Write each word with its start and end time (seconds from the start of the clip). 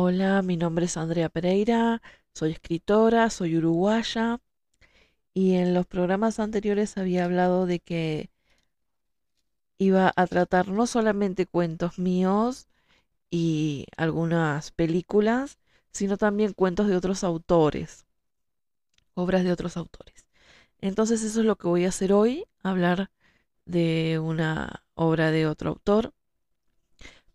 Hola, 0.00 0.42
mi 0.42 0.56
nombre 0.56 0.84
es 0.84 0.96
Andrea 0.96 1.28
Pereira, 1.28 2.00
soy 2.32 2.52
escritora, 2.52 3.30
soy 3.30 3.56
uruguaya 3.56 4.38
y 5.34 5.54
en 5.54 5.74
los 5.74 5.86
programas 5.86 6.38
anteriores 6.38 6.96
había 6.96 7.24
hablado 7.24 7.66
de 7.66 7.80
que 7.80 8.30
iba 9.76 10.12
a 10.14 10.26
tratar 10.28 10.68
no 10.68 10.86
solamente 10.86 11.46
cuentos 11.46 11.98
míos 11.98 12.68
y 13.28 13.86
algunas 13.96 14.70
películas, 14.70 15.58
sino 15.90 16.16
también 16.16 16.52
cuentos 16.52 16.86
de 16.86 16.94
otros 16.94 17.24
autores, 17.24 18.06
obras 19.14 19.42
de 19.42 19.50
otros 19.50 19.76
autores. 19.76 20.28
Entonces 20.80 21.24
eso 21.24 21.40
es 21.40 21.46
lo 21.46 21.56
que 21.56 21.66
voy 21.66 21.86
a 21.86 21.88
hacer 21.88 22.12
hoy, 22.12 22.46
hablar 22.62 23.10
de 23.66 24.20
una 24.22 24.84
obra 24.94 25.32
de 25.32 25.48
otro 25.48 25.70
autor. 25.70 26.14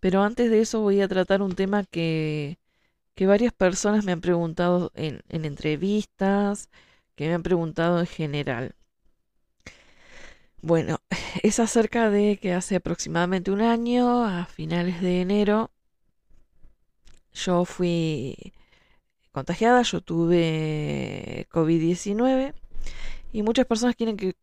Pero 0.04 0.22
antes 0.22 0.50
de 0.52 0.60
eso 0.60 0.82
voy 0.82 1.00
a 1.00 1.08
tratar 1.08 1.42
un 1.42 1.56
tema 1.56 1.86
que, 1.86 2.60
que 3.16 3.26
varias 3.26 3.54
personas 3.54 4.04
me 4.04 4.12
han 4.12 4.20
preguntado 4.20 4.92
en, 4.96 5.22
en 5.30 5.46
entrevistas, 5.46 6.70
que 7.16 7.28
me 7.28 7.34
han 7.36 7.44
preguntado 7.44 8.02
en 8.02 8.08
general. 8.08 8.76
Bueno, 10.62 11.00
es 11.42 11.60
acerca 11.62 12.10
de 12.10 12.38
que 12.38 12.52
hace 12.52 12.76
aproximadamente 12.76 13.50
un 13.52 13.62
año, 13.62 14.26
a 14.26 14.46
finales 14.46 15.02
de 15.02 15.22
enero, 15.22 15.72
yo 17.34 17.64
fui 17.64 18.54
contagiada, 19.32 19.84
yo 19.84 20.02
tuve 20.02 21.48
COVID-19 21.50 22.54
y 23.32 23.44
muchas 23.44 23.66
personas 23.66 23.96
quieren 23.96 24.18
que 24.18 24.36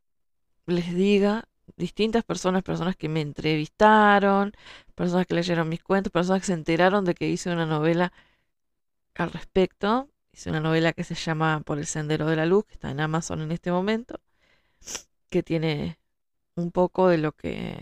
les 0.66 0.94
diga, 0.94 1.49
distintas 1.76 2.24
personas, 2.24 2.62
personas 2.62 2.96
que 2.96 3.08
me 3.08 3.20
entrevistaron, 3.20 4.52
personas 4.94 5.26
que 5.26 5.34
leyeron 5.34 5.68
mis 5.68 5.82
cuentos, 5.82 6.12
personas 6.12 6.42
que 6.42 6.46
se 6.46 6.52
enteraron 6.54 7.04
de 7.04 7.14
que 7.14 7.28
hice 7.28 7.50
una 7.52 7.66
novela 7.66 8.12
al 9.14 9.32
respecto. 9.32 10.08
Hice 10.32 10.50
una 10.50 10.60
novela 10.60 10.92
que 10.92 11.04
se 11.04 11.14
llama 11.14 11.60
Por 11.64 11.78
el 11.78 11.86
Sendero 11.86 12.26
de 12.26 12.36
la 12.36 12.46
Luz, 12.46 12.64
que 12.66 12.74
está 12.74 12.90
en 12.90 13.00
Amazon 13.00 13.42
en 13.42 13.52
este 13.52 13.72
momento, 13.72 14.20
que 15.30 15.42
tiene 15.42 15.98
un 16.54 16.70
poco 16.72 17.08
de 17.08 17.18
lo 17.18 17.32
que 17.32 17.78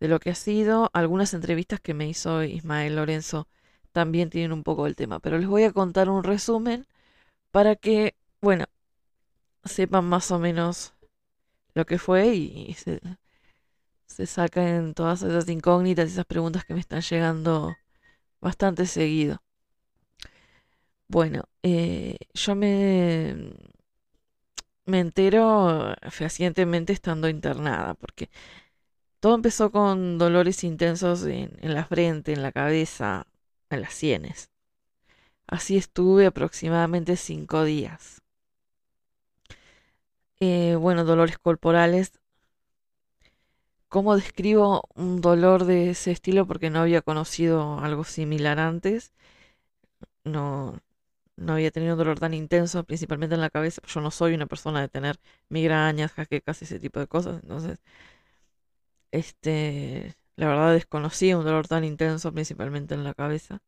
de 0.00 0.08
lo 0.08 0.20
que 0.20 0.30
ha 0.30 0.34
sido. 0.34 0.90
Algunas 0.92 1.34
entrevistas 1.34 1.80
que 1.80 1.94
me 1.94 2.08
hizo 2.08 2.42
Ismael 2.44 2.96
Lorenzo 2.96 3.48
también 3.92 4.30
tienen 4.30 4.52
un 4.52 4.64
poco 4.64 4.84
del 4.84 4.96
tema, 4.96 5.20
pero 5.20 5.38
les 5.38 5.48
voy 5.48 5.64
a 5.64 5.72
contar 5.72 6.10
un 6.10 6.24
resumen 6.24 6.86
para 7.52 7.76
que, 7.76 8.16
bueno, 8.40 8.66
sepan 9.64 10.04
más 10.06 10.30
o 10.30 10.38
menos 10.38 10.93
lo 11.74 11.84
que 11.86 11.98
fue 11.98 12.34
y 12.34 12.74
se, 12.74 13.00
saquen 14.26 14.94
todas 14.94 15.22
esas 15.22 15.48
incógnitas, 15.48 16.10
esas 16.10 16.26
preguntas 16.26 16.64
que 16.64 16.74
me 16.74 16.80
están 16.80 17.02
llegando 17.02 17.76
bastante 18.40 18.86
seguido. 18.86 19.42
Bueno, 21.08 21.44
eh, 21.62 22.16
yo 22.34 22.54
me, 22.54 23.52
me 24.86 25.00
entero 25.00 25.94
fehacientemente 26.10 26.92
estando 26.92 27.28
internada, 27.28 27.94
porque 27.94 28.30
todo 29.20 29.34
empezó 29.34 29.70
con 29.70 30.18
dolores 30.18 30.64
intensos 30.64 31.24
en, 31.24 31.56
en 31.60 31.74
la 31.74 31.84
frente, 31.84 32.32
en 32.32 32.42
la 32.42 32.52
cabeza, 32.52 33.26
en 33.70 33.82
las 33.82 33.94
sienes. 33.94 34.50
Así 35.46 35.76
estuve 35.76 36.26
aproximadamente 36.26 37.16
cinco 37.16 37.64
días. 37.64 38.23
Eh, 40.38 40.76
bueno, 40.76 41.04
dolores 41.04 41.38
corporales. 41.38 42.12
¿Cómo 43.88 44.14
describo 44.16 44.82
un 44.94 45.22
dolor 45.22 45.64
de 45.64 45.88
ese 45.90 46.10
estilo? 46.10 46.46
Porque 46.46 46.68
no 46.68 46.80
había 46.80 47.00
conocido 47.00 47.78
algo 47.78 48.04
similar 48.04 48.58
antes. 48.58 49.12
No, 50.24 50.78
no 51.36 51.54
había 51.54 51.70
tenido 51.72 51.94
un 51.94 51.98
dolor 51.98 52.18
tan 52.20 52.34
intenso, 52.34 52.84
principalmente 52.84 53.34
en 53.36 53.40
la 53.42 53.50
cabeza. 53.50 53.82
Yo 53.86 54.00
no 54.00 54.10
soy 54.10 54.34
una 54.34 54.46
persona 54.46 54.80
de 54.82 54.88
tener 54.88 55.20
migrañas, 55.50 56.12
jaquecas, 56.12 56.62
ese 56.62 56.80
tipo 56.80 57.00
de 57.00 57.08
cosas. 57.08 57.42
Entonces, 57.42 57.80
este, 59.12 60.14
la 60.36 60.48
verdad 60.48 60.72
desconocía 60.74 61.38
un 61.38 61.44
dolor 61.44 61.68
tan 61.68 61.84
intenso, 61.84 62.32
principalmente 62.32 62.94
en 62.94 63.04
la 63.04 63.14
cabeza. 63.14 63.60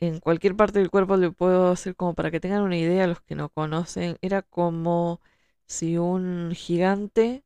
En 0.00 0.18
cualquier 0.18 0.56
parte 0.56 0.80
del 0.80 0.90
cuerpo 0.90 1.16
le 1.16 1.30
puedo 1.30 1.70
hacer 1.70 1.94
como 1.94 2.14
para 2.14 2.32
que 2.32 2.40
tengan 2.40 2.62
una 2.62 2.76
idea 2.76 3.06
los 3.06 3.20
que 3.20 3.36
no 3.36 3.50
conocen. 3.50 4.16
Era 4.20 4.42
como 4.42 5.20
si 5.66 5.96
un 5.96 6.50
gigante 6.56 7.44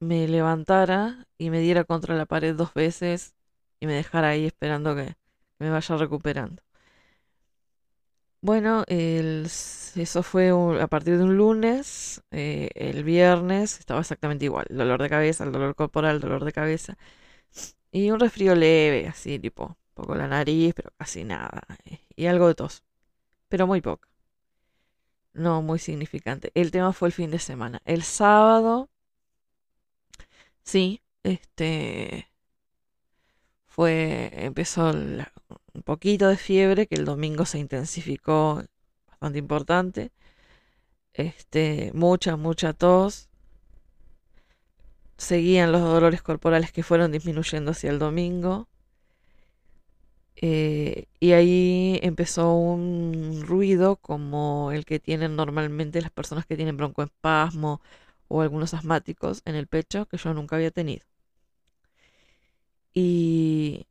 me 0.00 0.26
levantara 0.28 1.26
y 1.38 1.50
me 1.50 1.60
diera 1.60 1.84
contra 1.84 2.16
la 2.16 2.26
pared 2.26 2.54
dos 2.54 2.74
veces 2.74 3.34
y 3.80 3.86
me 3.86 3.94
dejara 3.94 4.30
ahí 4.30 4.44
esperando 4.46 4.94
que 4.96 5.14
me 5.58 5.70
vaya 5.70 5.96
recuperando. 5.96 6.62
Bueno, 8.40 8.84
eso 8.88 10.22
fue 10.22 10.50
a 10.80 10.86
partir 10.86 11.18
de 11.18 11.24
un 11.24 11.36
lunes. 11.36 12.22
eh, 12.30 12.70
el 12.74 13.02
viernes 13.04 13.78
estaba 13.80 14.00
exactamente 14.00 14.44
igual. 14.44 14.66
El 14.70 14.78
dolor 14.78 15.02
de 15.02 15.08
cabeza, 15.10 15.44
el 15.44 15.52
dolor 15.52 15.74
corporal, 15.74 16.16
el 16.16 16.20
dolor 16.22 16.44
de 16.44 16.52
cabeza. 16.52 16.96
Y 17.92 18.10
un 18.10 18.20
resfrío 18.20 18.54
leve, 18.54 19.08
así, 19.08 19.38
tipo, 19.38 19.76
poco 19.98 20.14
la 20.14 20.28
nariz, 20.28 20.74
pero 20.74 20.90
casi 20.98 21.24
nada. 21.24 21.62
eh, 21.84 22.00
Y 22.16 22.26
algo 22.26 22.48
de 22.48 22.54
tos, 22.54 22.82
pero 23.48 23.66
muy 23.66 23.80
poco. 23.82 24.08
No 25.32 25.62
muy 25.62 25.78
significante. 25.78 26.50
El 26.54 26.70
tema 26.70 26.92
fue 26.92 27.08
el 27.08 27.14
fin 27.14 27.30
de 27.30 27.38
semana. 27.38 27.80
El 27.86 28.02
sábado, 28.02 28.90
sí, 30.64 31.02
este, 31.22 32.28
fue, 33.66 34.30
empezó 34.34 34.90
un 34.90 35.82
poquito 35.84 36.28
de 36.28 36.36
fiebre, 36.36 36.86
que 36.86 36.96
el 36.96 37.04
domingo 37.04 37.46
se 37.46 37.58
intensificó 37.58 38.62
bastante 39.08 39.38
importante. 39.38 40.12
Este, 41.14 41.90
mucha, 41.94 42.36
mucha 42.36 42.72
tos. 42.72 43.28
Seguían 45.18 45.72
los 45.72 45.82
dolores 45.82 46.22
corporales 46.22 46.72
que 46.72 46.82
fueron 46.82 47.12
disminuyendo 47.12 47.72
hacia 47.72 47.90
el 47.90 47.98
domingo. 47.98 48.68
Eh, 50.40 51.06
y 51.20 51.32
ahí 51.32 51.98
empezó 52.02 52.54
un 52.54 53.42
ruido 53.46 53.96
como 53.96 54.72
el 54.72 54.84
que 54.84 55.00
tienen 55.00 55.36
normalmente 55.36 56.00
las 56.00 56.12
personas 56.12 56.46
que 56.46 56.56
tienen 56.56 56.76
broncoespasmo 56.76 57.80
o 58.28 58.42
algunos 58.42 58.74
asmáticos 58.74 59.42
en 59.46 59.56
el 59.56 59.66
pecho, 59.66 60.06
que 60.06 60.16
yo 60.18 60.34
nunca 60.34 60.56
había 60.56 60.70
tenido. 60.70 61.04
Y 62.94 63.86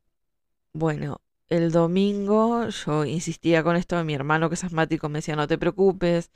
bueno, 0.74 1.20
el 1.48 1.72
domingo 1.72 2.68
yo 2.68 3.04
insistía 3.04 3.62
con 3.64 3.76
esto, 3.76 4.02
mi 4.04 4.14
hermano 4.14 4.48
que 4.50 4.56
es 4.56 4.64
asmático 4.64 5.08
me 5.08 5.18
decía, 5.20 5.36
no 5.36 5.48
te 5.48 5.58
preocupes, 5.58 6.30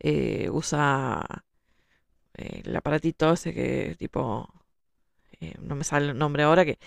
eh, 0.00 0.48
usa 0.52 1.44
eh, 2.34 2.62
el 2.64 2.76
aparatito 2.76 3.32
ese 3.32 3.54
que 3.54 3.96
tipo, 3.98 4.48
no 5.60 5.76
me 5.76 5.84
sale 5.84 6.10
el 6.10 6.18
nombre 6.18 6.42
ahora, 6.42 6.64
que, 6.64 6.78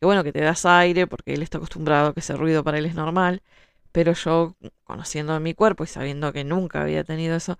que 0.00 0.06
bueno, 0.06 0.24
que 0.24 0.32
te 0.32 0.40
das 0.42 0.66
aire 0.66 1.06
porque 1.06 1.34
él 1.34 1.42
está 1.42 1.58
acostumbrado 1.58 2.08
a 2.10 2.14
que 2.14 2.20
ese 2.20 2.36
ruido 2.36 2.64
para 2.64 2.78
él 2.78 2.86
es 2.86 2.94
normal, 2.96 3.42
pero 3.92 4.12
yo, 4.14 4.56
conociendo 4.84 5.38
mi 5.40 5.54
cuerpo 5.54 5.84
y 5.84 5.88
sabiendo 5.88 6.32
que 6.32 6.44
nunca 6.44 6.82
había 6.82 7.04
tenido 7.04 7.36
eso, 7.36 7.58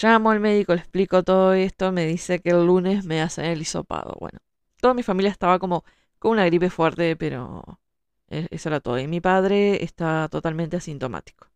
llamo 0.00 0.30
al 0.30 0.40
médico, 0.40 0.74
le 0.74 0.80
explico 0.80 1.22
todo 1.22 1.52
esto, 1.54 1.92
me 1.92 2.06
dice 2.06 2.40
que 2.40 2.50
el 2.50 2.66
lunes 2.66 3.04
me 3.04 3.20
hacen 3.22 3.46
el 3.46 3.60
hisopado. 3.60 4.16
Bueno, 4.20 4.38
toda 4.80 4.94
mi 4.94 5.02
familia 5.02 5.30
estaba 5.30 5.58
como 5.58 5.84
con 6.18 6.32
una 6.32 6.46
gripe 6.46 6.70
fuerte, 6.70 7.16
pero 7.16 7.80
e- 8.28 8.48
eso 8.50 8.68
era 8.68 8.80
todo. 8.80 8.98
Y 8.98 9.06
mi 9.08 9.20
padre 9.20 9.82
está 9.84 10.28
totalmente 10.30 10.76
asintomático, 10.76 11.48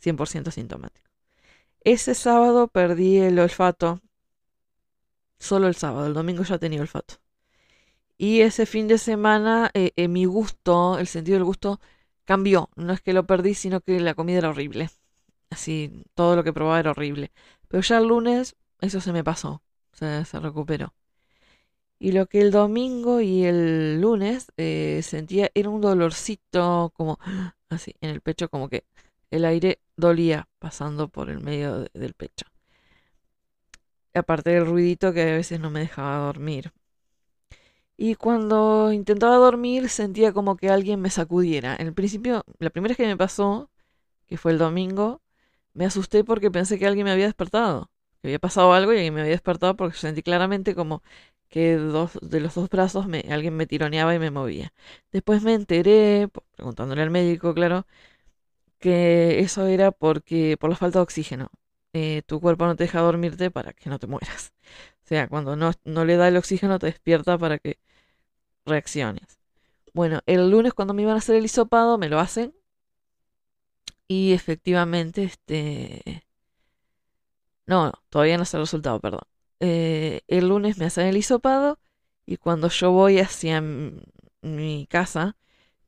100% 0.00 0.50
asintomático. 0.50 1.08
Ese 1.82 2.14
sábado 2.14 2.68
perdí 2.68 3.18
el 3.18 3.38
olfato, 3.40 4.00
solo 5.38 5.66
el 5.68 5.74
sábado, 5.74 6.06
el 6.06 6.14
domingo 6.14 6.42
ya 6.42 6.58
tenía 6.58 6.80
olfato. 6.80 7.16
Y 8.28 8.40
ese 8.42 8.66
fin 8.66 8.86
de 8.88 8.98
semana 8.98 9.70
eh, 9.74 9.92
eh, 9.96 10.08
mi 10.08 10.24
gusto, 10.26 10.98
el 10.98 11.06
sentido 11.08 11.36
del 11.38 11.44
gusto 11.44 11.80
cambió. 12.24 12.70
No 12.76 12.92
es 12.92 13.00
que 13.02 13.12
lo 13.12 13.26
perdí, 13.26 13.54
sino 13.54 13.80
que 13.80 13.98
la 14.00 14.14
comida 14.14 14.38
era 14.38 14.50
horrible. 14.50 14.90
Así, 15.50 16.04
todo 16.14 16.36
lo 16.36 16.44
que 16.44 16.52
probaba 16.54 16.80
era 16.80 16.92
horrible. 16.92 17.32
Pero 17.68 17.82
ya 17.82 17.98
el 17.98 18.08
lunes 18.08 18.56
eso 18.80 19.00
se 19.00 19.12
me 19.12 19.24
pasó, 19.24 19.62
se, 19.92 20.24
se 20.26 20.40
recuperó. 20.40 20.94
Y 21.98 22.12
lo 22.12 22.26
que 22.26 22.40
el 22.40 22.50
domingo 22.50 23.20
y 23.20 23.44
el 23.44 24.00
lunes 24.00 24.48
eh, 24.56 25.00
sentía 25.02 25.50
era 25.54 25.70
un 25.70 25.80
dolorcito 25.80 26.92
como 26.96 27.18
así 27.70 27.94
en 28.00 28.10
el 28.10 28.20
pecho, 28.20 28.48
como 28.48 28.68
que 28.68 28.84
el 29.30 29.44
aire 29.44 29.80
dolía 29.96 30.48
pasando 30.58 31.08
por 31.08 31.30
el 31.30 31.40
medio 31.40 31.78
de- 31.80 31.90
del 31.94 32.14
pecho. 32.14 32.46
Aparte 34.14 34.48
del 34.48 34.64
ruidito 34.64 35.12
que 35.12 35.20
a 35.20 35.36
veces 35.36 35.60
no 35.60 35.68
me 35.70 35.80
dejaba 35.80 36.24
dormir. 36.24 36.72
Y 38.04 38.16
cuando 38.16 38.92
intentaba 38.92 39.36
dormir 39.36 39.88
sentía 39.88 40.32
como 40.32 40.56
que 40.56 40.68
alguien 40.70 41.00
me 41.00 41.08
sacudiera. 41.08 41.76
En 41.78 41.86
el 41.86 41.94
principio, 41.94 42.44
la 42.58 42.70
primera 42.70 42.90
vez 42.90 42.96
que 42.96 43.06
me 43.06 43.16
pasó, 43.16 43.70
que 44.26 44.36
fue 44.38 44.52
el 44.52 44.58
domingo, 44.58 45.22
me 45.74 45.86
asusté 45.86 46.24
porque 46.24 46.50
pensé 46.50 46.78
que 46.80 46.86
alguien 46.88 47.04
me 47.06 47.12
había 47.12 47.26
despertado. 47.26 47.90
Que 48.20 48.28
había 48.28 48.40
pasado 48.40 48.72
algo 48.72 48.92
y 48.92 48.96
alguien 48.96 49.14
me 49.14 49.20
había 49.22 49.32
despertado 49.32 49.76
porque 49.76 49.96
sentí 49.96 50.22
claramente 50.22 50.74
como 50.74 51.02
que 51.48 51.76
de 51.76 52.40
los 52.40 52.54
dos 52.54 52.70
brazos 52.70 53.06
me, 53.06 53.20
alguien 53.30 53.56
me 53.56 53.66
tironeaba 53.66 54.14
y 54.14 54.18
me 54.18 54.32
movía. 54.32 54.72
Después 55.12 55.44
me 55.44 55.54
enteré, 55.54 56.28
preguntándole 56.56 57.02
al 57.02 57.10
médico, 57.10 57.54
claro, 57.54 57.86
que 58.80 59.40
eso 59.40 59.66
era 59.66 59.92
porque 59.92 60.56
por 60.58 60.70
la 60.70 60.76
falta 60.76 60.98
de 61.00 61.04
oxígeno. 61.04 61.50
Eh, 61.94 62.22
tu 62.26 62.40
cuerpo 62.40 62.66
no 62.66 62.76
te 62.76 62.84
deja 62.84 63.00
dormirte 63.00 63.50
para 63.50 63.72
que 63.74 63.90
no 63.90 63.98
te 63.98 64.06
mueras. 64.08 64.52
O 65.04 65.08
sea, 65.08 65.28
cuando 65.28 65.56
no 65.56 66.04
le 66.04 66.16
da 66.16 66.28
el 66.28 66.36
oxígeno 66.36 66.78
te 66.78 66.86
despierta 66.86 67.38
para 67.38 67.58
que 67.58 67.78
reacciones. 68.66 69.38
Bueno, 69.94 70.20
el 70.26 70.50
lunes 70.50 70.74
cuando 70.74 70.94
me 70.94 71.02
iban 71.02 71.14
a 71.16 71.18
hacer 71.18 71.36
el 71.36 71.44
hisopado 71.44 71.98
me 71.98 72.08
lo 72.08 72.20
hacen 72.20 72.54
y 74.08 74.32
efectivamente 74.32 75.24
este 75.24 76.24
no, 77.66 77.92
todavía 78.10 78.38
no 78.38 78.44
sé 78.44 78.56
el 78.56 78.64
resultado, 78.64 79.00
perdón. 79.00 79.22
Eh, 79.60 80.22
el 80.28 80.48
lunes 80.48 80.78
me 80.78 80.86
hacen 80.86 81.06
el 81.06 81.16
hisopado 81.16 81.78
y 82.26 82.36
cuando 82.36 82.68
yo 82.68 82.90
voy 82.92 83.18
hacia 83.20 83.62
mi 84.42 84.86
casa, 84.90 85.36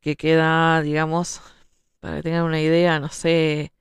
que 0.01 0.17
queda, 0.17 0.83
digamos, 0.83 1.43
para 2.01 2.17
que 2.17 2.23
tengan 2.25 2.45
una 2.45 2.61
idea, 2.61 3.01
no 3.01 3.09
sé, 3.11 3.73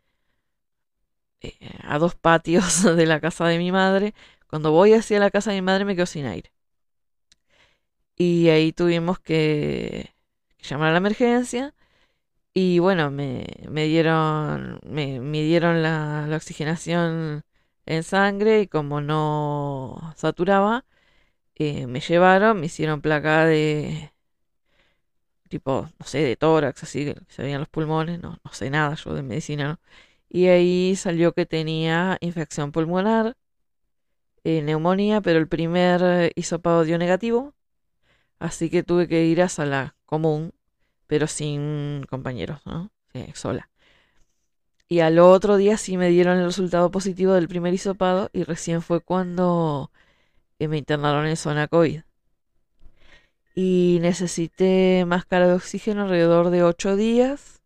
eh, 1.41 1.53
a 1.83 1.99
dos 1.99 2.15
patios 2.15 2.83
de 2.95 3.05
la 3.05 3.19
casa 3.19 3.45
de 3.47 3.57
mi 3.57 3.71
madre, 3.71 4.13
cuando 4.47 4.71
voy 4.71 4.93
hacia 4.93 5.19
la 5.19 5.31
casa 5.31 5.51
de 5.51 5.57
mi 5.57 5.61
madre 5.63 5.85
me 5.85 5.95
quedo 5.95 6.05
sin 6.05 6.25
aire. 6.25 6.51
Y 8.17 8.49
ahí 8.49 8.71
tuvimos 8.73 9.19
que, 9.19 10.13
llamar 10.61 10.89
a 10.89 10.91
la 10.93 10.97
emergencia. 10.99 11.73
Y 12.53 12.79
bueno, 12.79 13.11
me, 13.11 13.47
me 13.69 13.85
dieron, 13.85 14.79
me 14.85 15.19
midieron 15.19 15.83
la, 15.83 16.27
la 16.27 16.37
oxigenación 16.37 17.43
en 17.85 18.03
sangre 18.03 18.61
y 18.61 18.67
como 18.67 19.01
no 19.01 20.13
saturaba, 20.17 20.85
eh, 21.55 21.87
me 21.87 22.01
llevaron, 22.01 22.59
me 22.59 22.67
hicieron 22.67 23.01
placa 23.01 23.45
de 23.45 24.13
tipo, 25.49 25.89
no 25.99 26.05
sé, 26.05 26.19
de 26.23 26.35
tórax, 26.35 26.83
así, 26.83 27.05
que 27.05 27.15
se 27.29 27.43
veían 27.43 27.59
los 27.59 27.69
pulmones, 27.69 28.19
no, 28.21 28.39
no 28.43 28.53
sé 28.53 28.69
nada 28.69 28.95
yo 28.95 29.13
de 29.13 29.23
medicina, 29.23 29.67
¿no? 29.67 29.79
Y 30.29 30.47
ahí 30.47 30.95
salió 30.95 31.33
que 31.33 31.45
tenía 31.45 32.17
infección 32.21 32.71
pulmonar, 32.71 33.37
eh, 34.43 34.61
neumonía, 34.61 35.21
pero 35.21 35.39
el 35.39 35.47
primer 35.47 36.31
hisopado 36.35 36.83
dio 36.83 36.97
negativo, 36.97 37.53
así 38.43 38.69
que 38.69 38.83
tuve 38.83 39.07
que 39.07 39.23
ir 39.25 39.41
a 39.41 39.47
sala 39.47 39.95
común, 40.05 40.53
pero 41.07 41.27
sin 41.27 42.03
compañeros, 42.09 42.59
¿no? 42.65 42.91
sola. 43.33 43.69
Y 44.89 44.99
al 44.99 45.17
otro 45.19 45.55
día 45.55 45.77
sí 45.77 45.95
me 45.97 46.09
dieron 46.09 46.39
el 46.39 46.45
resultado 46.45 46.91
positivo 46.91 47.33
del 47.33 47.47
primer 47.47 47.73
hisopado 47.73 48.29
y 48.33 48.43
recién 48.43 48.81
fue 48.81 48.99
cuando 48.99 49.91
eh, 50.59 50.67
me 50.67 50.77
internaron 50.77 51.25
en 51.25 51.37
zona 51.37 51.67
COVID. 51.69 52.01
Y 53.55 53.99
necesité 54.01 55.05
máscara 55.07 55.47
de 55.47 55.53
oxígeno 55.53 56.03
alrededor 56.03 56.49
de 56.49 56.63
8 56.63 56.97
días. 56.97 57.61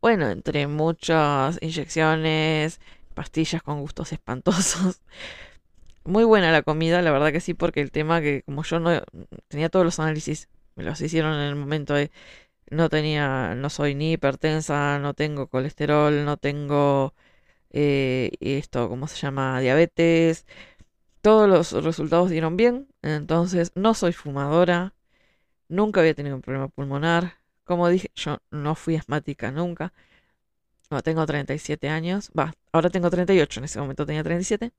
Bueno, 0.00 0.30
entre 0.30 0.66
muchas 0.66 1.58
inyecciones, 1.60 2.80
pastillas 3.14 3.62
con 3.62 3.80
gustos 3.80 4.12
espantosos. 4.12 5.02
Muy 6.08 6.24
buena 6.24 6.50
la 6.52 6.62
comida, 6.62 7.02
la 7.02 7.10
verdad 7.12 7.32
que 7.32 7.40
sí, 7.40 7.52
porque 7.52 7.82
el 7.82 7.90
tema 7.92 8.22
que 8.22 8.42
como 8.44 8.62
yo 8.64 8.80
no 8.80 9.02
tenía 9.48 9.68
todos 9.68 9.84
los 9.84 9.98
análisis, 10.00 10.48
me 10.74 10.82
los 10.82 10.98
hicieron 11.02 11.34
en 11.34 11.40
el 11.42 11.54
momento 11.54 11.92
de 11.92 12.10
no 12.70 12.88
tenía, 12.90 13.54
no 13.56 13.70
soy 13.70 13.94
ni 13.94 14.12
hipertensa, 14.12 14.98
no 15.00 15.14
tengo 15.14 15.48
colesterol, 15.48 16.24
no 16.24 16.38
tengo 16.38 17.14
eh, 17.70 18.32
esto, 18.40 18.88
¿cómo 18.88 19.08
se 19.08 19.16
llama? 19.18 19.60
Diabetes. 19.60 20.46
Todos 21.22 21.48
los 21.48 21.84
resultados 21.84 22.30
dieron 22.30 22.56
bien, 22.56 22.88
entonces 23.02 23.72
no 23.76 23.94
soy 23.94 24.12
fumadora, 24.14 24.94
nunca 25.68 26.00
había 26.00 26.14
tenido 26.14 26.36
un 26.36 26.42
problema 26.42 26.68
pulmonar. 26.68 27.34
Como 27.64 27.88
dije, 27.88 28.10
yo 28.16 28.38
no 28.50 28.74
fui 28.76 28.96
asmática 28.96 29.50
nunca. 29.52 29.92
No, 30.90 31.02
tengo 31.02 31.26
37 31.26 31.88
años. 31.88 32.30
Va, 32.38 32.54
ahora 32.72 32.90
tengo 32.90 33.10
38, 33.10 33.60
en 33.60 33.64
ese 33.64 33.80
momento 33.80 34.06
tenía 34.06 34.22
37. 34.24 34.72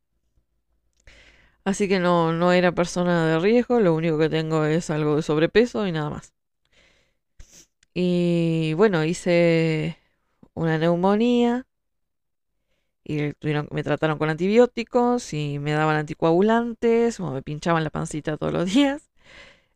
Así 1.63 1.87
que 1.87 1.99
no, 1.99 2.33
no 2.33 2.51
era 2.53 2.73
persona 2.73 3.25
de 3.27 3.39
riesgo, 3.39 3.79
lo 3.79 3.95
único 3.95 4.17
que 4.17 4.29
tengo 4.29 4.65
es 4.65 4.89
algo 4.89 5.15
de 5.15 5.21
sobrepeso 5.21 5.87
y 5.87 5.91
nada 5.91 6.09
más. 6.09 6.33
Y 7.93 8.73
bueno, 8.75 9.03
hice 9.03 9.97
una 10.53 10.77
neumonía 10.77 11.65
y 13.03 13.33
me 13.71 13.83
trataron 13.83 14.17
con 14.19 14.29
antibióticos 14.29 15.33
y 15.33 15.57
me 15.59 15.71
daban 15.71 15.95
anticoagulantes, 15.97 17.19
o 17.19 17.31
me 17.31 17.41
pinchaban 17.41 17.83
la 17.83 17.89
pancita 17.89 18.37
todos 18.37 18.53
los 18.53 18.65
días. 18.73 19.09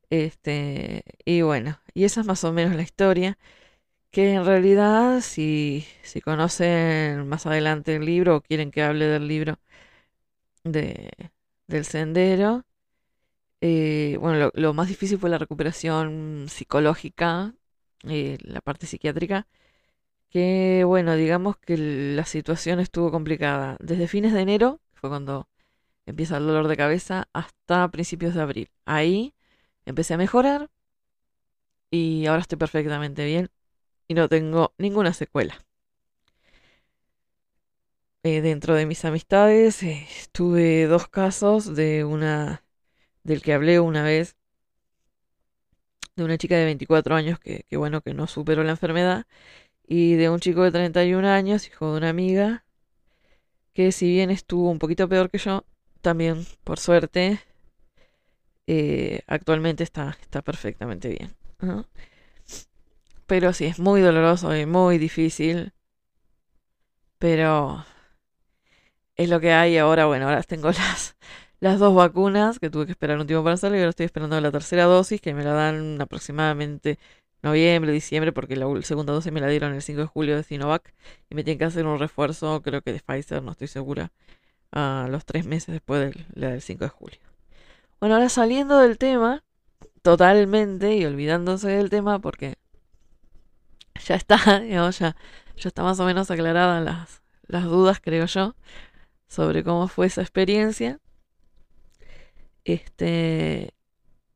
Este, 0.09 1.03
y 1.25 1.41
bueno, 1.43 1.79
y 1.93 2.05
esa 2.05 2.21
es 2.21 2.27
más 2.27 2.43
o 2.45 2.53
menos 2.53 2.75
la 2.75 2.83
historia. 2.83 3.37
Que 4.11 4.33
en 4.33 4.45
realidad, 4.45 5.21
si, 5.21 5.85
si 6.03 6.21
conocen 6.21 7.27
más 7.29 7.45
adelante 7.47 7.95
el 7.95 8.05
libro 8.05 8.37
o 8.37 8.41
quieren 8.41 8.71
que 8.71 8.83
hable 8.83 9.07
del 9.07 9.27
libro 9.27 9.59
de, 10.63 11.09
del 11.67 11.85
sendero, 11.85 12.65
eh, 13.61 14.17
bueno, 14.19 14.39
lo, 14.39 14.51
lo, 14.55 14.73
más 14.73 14.89
difícil 14.89 15.17
fue 15.17 15.29
la 15.29 15.37
recuperación 15.37 16.45
psicológica 16.49 17.53
eh, 18.09 18.37
la 18.41 18.61
parte 18.61 18.85
psiquiátrica, 18.85 19.47
que 20.29 20.83
bueno, 20.85 21.15
digamos 21.15 21.57
que 21.57 21.77
la 21.77 22.25
situación 22.25 22.79
estuvo 22.79 23.11
complicada. 23.11 23.77
Desde 23.81 24.07
fines 24.07 24.33
de 24.33 24.41
enero, 24.41 24.81
que 24.93 24.99
fue 24.99 25.09
cuando 25.09 25.49
empieza 26.05 26.37
el 26.37 26.47
dolor 26.47 26.67
de 26.67 26.77
cabeza, 26.77 27.29
hasta 27.33 27.89
principios 27.91 28.35
de 28.35 28.41
abril. 28.41 28.69
Ahí 28.85 29.35
empecé 29.85 30.15
a 30.15 30.17
mejorar 30.17 30.69
y 31.91 32.25
ahora 32.25 32.41
estoy 32.41 32.57
perfectamente 32.57 33.25
bien 33.25 33.49
y 34.07 34.15
no 34.15 34.29
tengo 34.29 34.73
ninguna 34.77 35.13
secuela. 35.13 35.55
Eh, 38.25 38.41
dentro 38.41 38.73
de 38.73 38.85
mis 38.85 39.03
amistades 39.03 39.83
eh, 39.83 40.07
tuve 40.31 40.85
dos 40.87 41.09
casos 41.09 41.75
de 41.75 42.05
una 42.05 42.63
del 43.23 43.41
que 43.41 43.53
hablé 43.53 43.81
una 43.81 44.03
vez 44.03 44.37
de 46.15 46.23
una 46.23 46.37
chica 46.37 46.55
de 46.55 46.65
24 46.65 47.15
años 47.15 47.39
que, 47.39 47.65
bueno, 47.75 48.01
que 48.01 48.13
no 48.13 48.27
superó 48.27 48.63
la 48.63 48.71
enfermedad, 48.71 49.25
y 49.87 50.15
de 50.15 50.29
un 50.29 50.39
chico 50.39 50.63
de 50.63 50.71
31 50.71 51.25
años, 51.25 51.67
hijo 51.67 51.91
de 51.91 51.97
una 51.97 52.09
amiga, 52.09 52.65
que 53.73 53.91
si 53.91 54.09
bien 54.09 54.29
estuvo 54.29 54.69
un 54.69 54.79
poquito 54.79 55.09
peor 55.09 55.29
que 55.29 55.39
yo, 55.39 55.65
también, 56.01 56.45
por 56.63 56.79
suerte, 56.79 57.39
eh, 58.67 59.21
actualmente 59.27 59.83
está, 59.83 60.17
está 60.21 60.41
perfectamente 60.41 61.09
bien. 61.09 61.35
Pero 63.27 63.53
sí, 63.53 63.65
es 63.65 63.79
muy 63.79 64.01
doloroso 64.01 64.55
y 64.55 64.65
muy 64.65 64.97
difícil. 64.97 65.73
Pero 67.17 67.85
es 69.15 69.29
lo 69.29 69.39
que 69.39 69.53
hay 69.53 69.77
ahora. 69.77 70.05
Bueno, 70.05 70.25
ahora 70.25 70.43
tengo 70.43 70.67
las, 70.71 71.15
las 71.59 71.79
dos 71.79 71.95
vacunas, 71.95 72.59
que 72.59 72.69
tuve 72.69 72.85
que 72.85 72.91
esperar 72.91 73.19
un 73.19 73.27
tiempo 73.27 73.43
para 73.43 73.55
hacerlo, 73.55 73.77
y 73.77 73.79
ahora 73.79 73.91
estoy 73.91 74.05
esperando 74.05 74.39
la 74.39 74.51
tercera 74.51 74.83
dosis, 74.85 75.21
que 75.21 75.33
me 75.33 75.43
la 75.43 75.53
dan 75.53 76.01
aproximadamente 76.01 76.99
noviembre, 77.41 77.91
diciembre, 77.91 78.31
porque 78.31 78.55
la 78.55 78.67
segunda 78.83 79.13
dosis 79.13 79.31
me 79.31 79.41
la 79.41 79.47
dieron 79.47 79.73
el 79.73 79.81
5 79.81 80.01
de 80.01 80.07
julio 80.07 80.35
de 80.35 80.43
Sinovac, 80.43 80.93
y 81.29 81.35
me 81.35 81.43
tienen 81.43 81.59
que 81.59 81.65
hacer 81.65 81.85
un 81.85 81.99
refuerzo, 81.99 82.61
creo 82.61 82.81
que 82.81 82.93
de 82.93 82.99
Pfizer, 82.99 83.43
no 83.43 83.51
estoy 83.51 83.67
segura, 83.67 84.11
a 84.71 85.07
los 85.09 85.25
tres 85.25 85.45
meses 85.45 85.73
después 85.73 86.13
de 86.13 86.25
la 86.33 86.49
del 86.49 86.61
5 86.61 86.85
de 86.85 86.89
julio. 86.89 87.19
Bueno, 87.99 88.15
ahora 88.15 88.29
saliendo 88.29 88.79
del 88.79 88.97
tema, 88.97 89.43
totalmente, 90.01 90.95
y 90.95 91.05
olvidándose 91.05 91.69
del 91.69 91.89
tema, 91.89 92.19
porque 92.19 92.55
ya 94.05 94.15
está, 94.15 94.59
digamos, 94.59 94.99
ya, 94.99 95.15
ya 95.57 95.67
está 95.67 95.83
más 95.83 95.99
o 95.99 96.05
menos 96.05 96.31
aclaradas 96.31 96.83
las, 96.83 97.21
las 97.47 97.63
dudas, 97.65 97.99
creo 98.01 98.25
yo, 98.25 98.55
sobre 99.27 99.63
cómo 99.63 99.87
fue 99.87 100.07
esa 100.07 100.21
experiencia. 100.21 100.99
Este, 102.63 103.73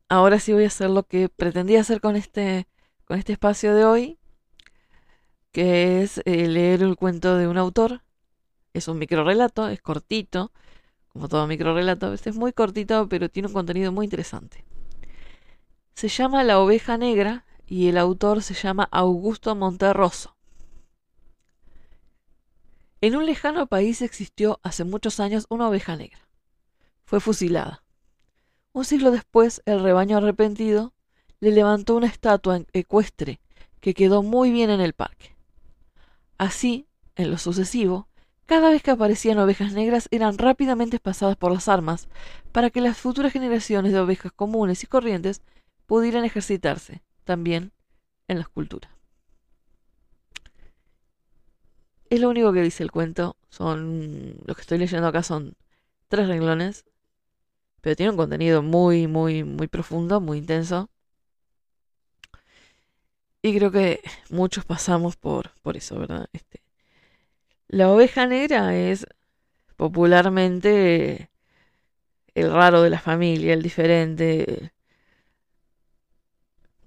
ahora 0.08 0.38
sí 0.38 0.52
voy 0.52 0.64
a 0.64 0.68
hacer 0.68 0.90
lo 0.90 1.04
que 1.04 1.28
pretendía 1.28 1.80
hacer 1.80 2.00
con 2.00 2.16
este, 2.16 2.66
con 3.04 3.18
este 3.18 3.32
espacio 3.32 3.74
de 3.74 3.84
hoy, 3.84 4.18
que 5.52 6.02
es 6.02 6.20
eh, 6.24 6.46
leer 6.48 6.82
el 6.82 6.96
cuento 6.96 7.36
de 7.36 7.48
un 7.48 7.58
autor. 7.58 8.02
Es 8.74 8.88
un 8.88 8.98
microrelato, 8.98 9.68
es 9.68 9.80
cortito, 9.80 10.52
como 11.08 11.28
todo 11.28 11.46
microrelato, 11.46 12.12
este 12.12 12.30
es 12.30 12.36
muy 12.36 12.52
cortito, 12.52 13.08
pero 13.08 13.28
tiene 13.28 13.48
un 13.48 13.54
contenido 13.54 13.90
muy 13.92 14.04
interesante. 14.04 14.64
Se 15.94 16.08
llama 16.08 16.44
La 16.44 16.60
oveja 16.60 16.96
negra 16.96 17.44
y 17.66 17.88
el 17.88 17.98
autor 17.98 18.42
se 18.42 18.54
llama 18.54 18.88
Augusto 18.92 19.54
Monterroso. 19.56 20.37
En 23.00 23.14
un 23.14 23.26
lejano 23.26 23.66
país 23.68 24.02
existió 24.02 24.58
hace 24.62 24.82
muchos 24.84 25.20
años 25.20 25.46
una 25.50 25.68
oveja 25.68 25.96
negra. 25.96 26.28
Fue 27.04 27.20
fusilada. 27.20 27.84
Un 28.72 28.84
siglo 28.84 29.10
después, 29.10 29.62
el 29.66 29.82
rebaño 29.82 30.16
arrepentido 30.16 30.92
le 31.40 31.52
levantó 31.52 31.96
una 31.96 32.08
estatua 32.08 32.60
ecuestre 32.72 33.40
que 33.80 33.94
quedó 33.94 34.22
muy 34.22 34.50
bien 34.50 34.70
en 34.70 34.80
el 34.80 34.94
parque. 34.94 35.36
Así, 36.38 36.88
en 37.14 37.30
lo 37.30 37.38
sucesivo, 37.38 38.08
Cada 38.48 38.70
vez 38.70 38.82
que 38.82 38.90
aparecían 38.90 39.38
ovejas 39.38 39.74
negras 39.74 40.08
eran 40.10 40.38
rápidamente 40.38 40.98
pasadas 40.98 41.36
por 41.36 41.52
las 41.52 41.68
armas 41.68 42.08
para 42.50 42.70
que 42.70 42.80
las 42.80 42.96
futuras 42.96 43.30
generaciones 43.30 43.92
de 43.92 44.00
ovejas 44.00 44.32
comunes 44.32 44.82
y 44.82 44.86
corrientes 44.86 45.42
pudieran 45.84 46.24
ejercitarse 46.24 47.02
también 47.24 47.72
en 48.26 48.38
la 48.38 48.44
escultura. 48.44 48.88
Es 52.10 52.20
lo 52.20 52.28
único 52.30 52.52
que 52.52 52.62
dice 52.62 52.82
el 52.82 52.90
cuento. 52.90 53.36
Son. 53.50 54.36
Lo 54.46 54.54
que 54.54 54.62
estoy 54.62 54.78
leyendo 54.78 55.06
acá 55.08 55.22
son 55.22 55.54
tres 56.08 56.28
renglones. 56.28 56.84
Pero 57.80 57.96
tiene 57.96 58.10
un 58.10 58.16
contenido 58.16 58.62
muy, 58.62 59.06
muy, 59.06 59.44
muy 59.44 59.68
profundo, 59.68 60.20
muy 60.20 60.38
intenso. 60.38 60.90
Y 63.42 63.56
creo 63.56 63.70
que 63.70 64.02
muchos 64.30 64.64
pasamos 64.64 65.16
por, 65.16 65.52
por 65.62 65.76
eso, 65.76 65.98
¿verdad? 65.98 66.28
Este, 66.32 66.60
la 67.68 67.90
oveja 67.90 68.26
negra 68.26 68.76
es 68.76 69.06
popularmente 69.76 71.30
el 72.34 72.52
raro 72.52 72.82
de 72.82 72.90
la 72.90 73.00
familia, 73.00 73.54
el 73.54 73.62
diferente. 73.62 74.72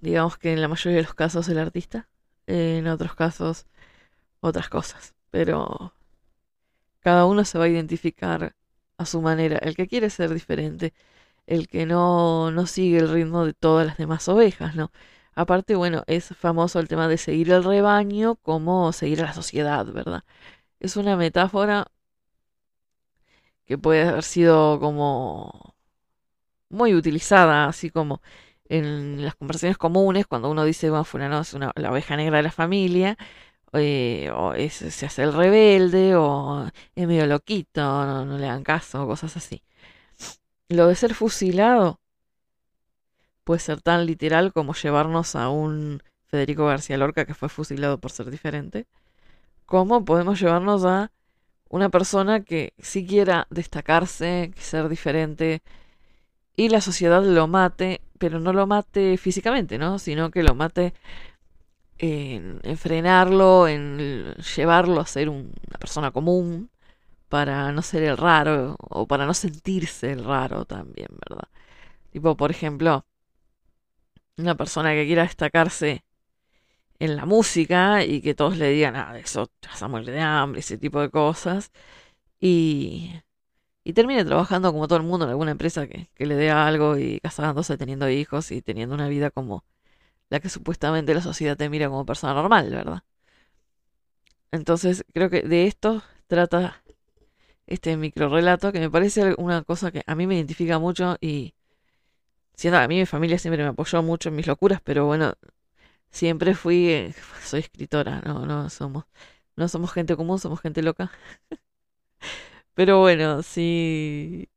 Digamos 0.00 0.36
que 0.38 0.52
en 0.52 0.60
la 0.60 0.68
mayoría 0.68 0.98
de 0.98 1.04
los 1.04 1.14
casos 1.14 1.48
el 1.48 1.58
artista. 1.58 2.08
En 2.46 2.86
otros 2.88 3.14
casos 3.14 3.66
otras 4.42 4.68
cosas. 4.68 5.14
Pero 5.30 5.94
cada 7.00 7.26
uno 7.26 7.44
se 7.44 7.58
va 7.58 7.64
a 7.66 7.68
identificar 7.68 8.54
a 8.98 9.06
su 9.06 9.22
manera. 9.22 9.58
El 9.58 9.76
que 9.76 9.88
quiere 9.88 10.10
ser 10.10 10.34
diferente. 10.34 10.94
El 11.46 11.68
que 11.68 11.86
no, 11.86 12.50
no 12.52 12.66
sigue 12.66 12.98
el 12.98 13.10
ritmo 13.12 13.46
de 13.46 13.54
todas 13.54 13.86
las 13.86 13.98
demás 13.98 14.28
ovejas, 14.28 14.76
¿no? 14.76 14.92
Aparte, 15.34 15.76
bueno, 15.76 16.04
es 16.06 16.28
famoso 16.36 16.80
el 16.80 16.88
tema 16.88 17.08
de 17.08 17.18
seguir 17.18 17.50
el 17.52 17.64
rebaño 17.64 18.36
como 18.36 18.92
seguir 18.92 19.22
a 19.22 19.26
la 19.26 19.34
sociedad, 19.34 19.86
¿verdad? 19.86 20.24
Es 20.80 20.96
una 20.96 21.16
metáfora 21.16 21.86
que 23.66 23.78
puede 23.78 24.02
haber 24.08 24.22
sido 24.24 24.78
como 24.80 25.74
muy 26.68 26.94
utilizada, 26.94 27.66
así 27.66 27.90
como 27.90 28.22
en 28.66 29.24
las 29.24 29.34
conversaciones 29.36 29.78
comunes, 29.78 30.26
cuando 30.26 30.50
uno 30.50 30.64
dice, 30.64 30.90
bueno, 30.90 31.04
fulano 31.04 31.40
es 31.40 31.54
una, 31.54 31.72
la 31.76 31.90
oveja 31.92 32.16
negra 32.16 32.38
de 32.38 32.44
la 32.44 32.50
familia, 32.52 33.18
eh, 33.74 34.30
o 34.34 34.54
se 34.70 35.06
hace 35.06 35.22
el 35.22 35.32
rebelde, 35.32 36.14
o 36.16 36.70
es 36.94 37.06
medio 37.06 37.26
loquito, 37.26 37.80
no, 37.80 38.24
no 38.24 38.38
le 38.38 38.46
dan 38.46 38.64
caso, 38.64 39.06
cosas 39.06 39.36
así. 39.36 39.62
Lo 40.68 40.88
de 40.88 40.94
ser 40.94 41.14
fusilado 41.14 42.00
puede 43.44 43.60
ser 43.60 43.80
tan 43.80 44.06
literal 44.06 44.52
como 44.52 44.74
llevarnos 44.74 45.36
a 45.36 45.48
un 45.48 46.02
Federico 46.26 46.66
García 46.66 46.96
Lorca 46.96 47.24
que 47.26 47.34
fue 47.34 47.48
fusilado 47.48 47.98
por 47.98 48.10
ser 48.10 48.30
diferente, 48.30 48.86
como 49.66 50.04
podemos 50.04 50.40
llevarnos 50.40 50.84
a 50.84 51.12
una 51.68 51.88
persona 51.88 52.42
que 52.44 52.74
sí 52.78 53.06
quiera 53.06 53.46
destacarse, 53.50 54.52
ser 54.56 54.88
diferente, 54.88 55.62
y 56.56 56.68
la 56.68 56.80
sociedad 56.80 57.24
lo 57.24 57.46
mate, 57.48 58.02
pero 58.18 58.40
no 58.40 58.52
lo 58.52 58.66
mate 58.66 59.16
físicamente, 59.16 59.78
¿no? 59.78 59.98
Sino 59.98 60.30
que 60.30 60.42
lo 60.42 60.54
mate 60.54 60.94
en, 61.98 62.60
frenarlo, 62.76 63.68
en 63.68 64.34
llevarlo 64.56 65.00
a 65.00 65.06
ser 65.06 65.28
una 65.28 65.78
persona 65.78 66.10
común, 66.10 66.70
para 67.28 67.72
no 67.72 67.82
ser 67.82 68.02
el 68.04 68.16
raro, 68.16 68.76
o 68.78 69.06
para 69.06 69.26
no 69.26 69.34
sentirse 69.34 70.12
el 70.12 70.24
raro 70.24 70.64
también, 70.66 71.08
¿verdad? 71.28 71.48
Tipo, 72.10 72.36
por 72.36 72.50
ejemplo, 72.50 73.06
una 74.36 74.56
persona 74.56 74.92
que 74.92 75.06
quiera 75.06 75.22
destacarse 75.22 76.04
en 76.98 77.16
la 77.16 77.26
música 77.26 78.04
y 78.04 78.20
que 78.22 78.34
todos 78.34 78.56
le 78.58 78.70
digan, 78.70 78.96
ah, 78.96 79.18
eso 79.18 79.48
te 79.60 79.68
vas 79.68 79.82
a 79.82 79.88
morir 79.88 80.10
de 80.10 80.20
hambre, 80.20 80.60
ese 80.60 80.78
tipo 80.78 81.00
de 81.00 81.10
cosas. 81.10 81.72
Y, 82.40 83.12
y 83.84 83.92
termine 83.94 84.24
trabajando 84.24 84.72
como 84.72 84.88
todo 84.88 84.98
el 84.98 85.04
mundo 85.04 85.24
en 85.26 85.30
alguna 85.30 85.52
empresa 85.52 85.86
que, 85.86 86.10
que 86.14 86.26
le 86.26 86.36
dé 86.36 86.50
algo 86.50 86.98
y 86.98 87.20
casándose, 87.20 87.78
teniendo 87.78 88.08
hijos 88.10 88.52
y 88.52 88.62
teniendo 88.62 88.94
una 88.94 89.08
vida 89.08 89.30
como 89.30 89.64
la 90.32 90.40
que 90.40 90.48
supuestamente 90.48 91.12
la 91.12 91.20
sociedad 91.20 91.58
te 91.58 91.68
mira 91.68 91.88
como 91.90 92.06
persona 92.06 92.32
normal, 92.32 92.70
¿verdad? 92.70 93.02
Entonces 94.50 95.04
creo 95.12 95.28
que 95.28 95.42
de 95.42 95.66
esto 95.66 96.02
trata 96.26 96.82
este 97.66 97.96
micro 97.98 98.30
relato 98.30 98.72
que 98.72 98.80
me 98.80 98.90
parece 98.90 99.34
una 99.38 99.62
cosa 99.62 99.90
que 99.92 100.02
a 100.06 100.14
mí 100.14 100.26
me 100.26 100.36
identifica 100.36 100.78
mucho 100.78 101.18
y 101.20 101.54
siendo 102.54 102.78
a 102.78 102.88
mí 102.88 102.98
mi 103.00 103.06
familia 103.06 103.38
siempre 103.38 103.62
me 103.62 103.70
apoyó 103.70 104.02
mucho 104.02 104.30
en 104.30 104.36
mis 104.36 104.46
locuras, 104.46 104.80
pero 104.82 105.04
bueno, 105.06 105.34
siempre 106.10 106.54
fui, 106.54 106.88
eh, 106.90 107.14
soy 107.44 107.60
escritora, 107.60 108.22
no, 108.26 108.46
no 108.46 108.70
somos, 108.70 109.04
no 109.56 109.68
somos 109.68 109.92
gente 109.92 110.16
común, 110.16 110.38
somos 110.38 110.60
gente 110.62 110.82
loca. 110.82 111.12
pero 112.74 113.00
bueno, 113.00 113.42
sí, 113.42 114.48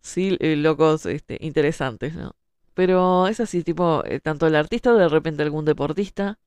sí, 0.00 0.36
eh, 0.40 0.56
locos, 0.56 1.06
este, 1.06 1.38
interesantes, 1.40 2.14
¿no? 2.14 2.34
Pero 2.78 3.26
es 3.26 3.40
así, 3.40 3.64
tipo, 3.64 4.04
eh, 4.04 4.20
tanto 4.20 4.46
el 4.46 4.54
artista 4.54 4.94
de 4.94 5.08
repente 5.08 5.42
algún 5.42 5.64
deportista. 5.64 6.38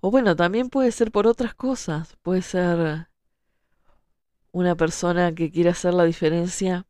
O 0.00 0.10
bueno, 0.10 0.34
también 0.34 0.70
puede 0.70 0.90
ser 0.90 1.12
por 1.12 1.28
otras 1.28 1.54
cosas. 1.54 2.16
Puede 2.22 2.42
ser 2.42 3.06
una 4.50 4.74
persona 4.74 5.32
que 5.32 5.52
quiere 5.52 5.70
hacer 5.70 5.94
la 5.94 6.02
diferencia 6.02 6.84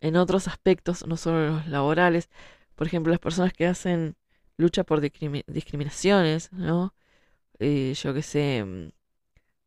en 0.00 0.16
otros 0.16 0.48
aspectos, 0.48 1.06
no 1.06 1.16
solo 1.16 1.50
los 1.50 1.68
laborales. 1.68 2.30
Por 2.74 2.88
ejemplo, 2.88 3.12
las 3.12 3.20
personas 3.20 3.52
que 3.52 3.68
hacen 3.68 4.16
lucha 4.56 4.82
por 4.82 5.00
discriminaciones, 5.00 6.52
¿no? 6.52 6.94
Eh, 7.60 7.94
yo 7.94 8.12
qué 8.12 8.22
sé, 8.22 8.64
mm, 8.64 8.90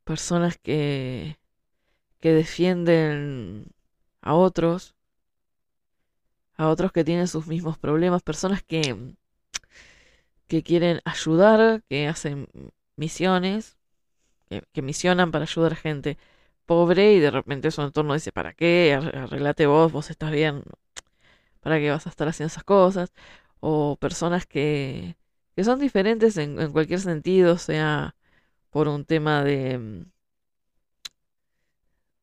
personas 0.03 0.57
que, 0.57 1.39
que 2.19 2.33
defienden 2.33 3.67
a 4.21 4.35
otros, 4.35 4.95
a 6.57 6.69
otros 6.69 6.91
que 6.91 7.03
tienen 7.03 7.27
sus 7.27 7.47
mismos 7.47 7.77
problemas, 7.77 8.23
personas 8.23 8.63
que, 8.63 9.15
que 10.47 10.63
quieren 10.63 11.01
ayudar, 11.05 11.83
que 11.89 12.07
hacen 12.07 12.47
misiones, 12.95 13.77
que, 14.49 14.63
que 14.73 14.81
misionan 14.81 15.31
para 15.31 15.45
ayudar 15.45 15.73
a 15.73 15.75
gente 15.75 16.17
pobre 16.65 17.13
y 17.13 17.19
de 17.19 17.31
repente 17.31 17.71
su 17.71 17.81
entorno 17.81 18.13
dice, 18.13 18.31
¿para 18.31 18.53
qué? 18.53 18.93
Arreglate 18.93 19.65
vos, 19.67 19.91
vos 19.91 20.09
estás 20.09 20.31
bien, 20.31 20.63
¿para 21.61 21.79
qué 21.79 21.91
vas 21.91 22.07
a 22.07 22.09
estar 22.09 22.27
haciendo 22.27 22.47
esas 22.49 22.63
cosas? 22.63 23.13
O 23.59 23.97
personas 23.97 24.45
que, 24.47 25.17
que 25.55 25.63
son 25.63 25.79
diferentes 25.79 26.37
en, 26.37 26.71
cualquier 26.71 26.99
sentido, 27.01 27.57
sea 27.57 28.15
por 28.71 28.87
un 28.87 29.05
tema 29.05 29.43
de, 29.43 30.05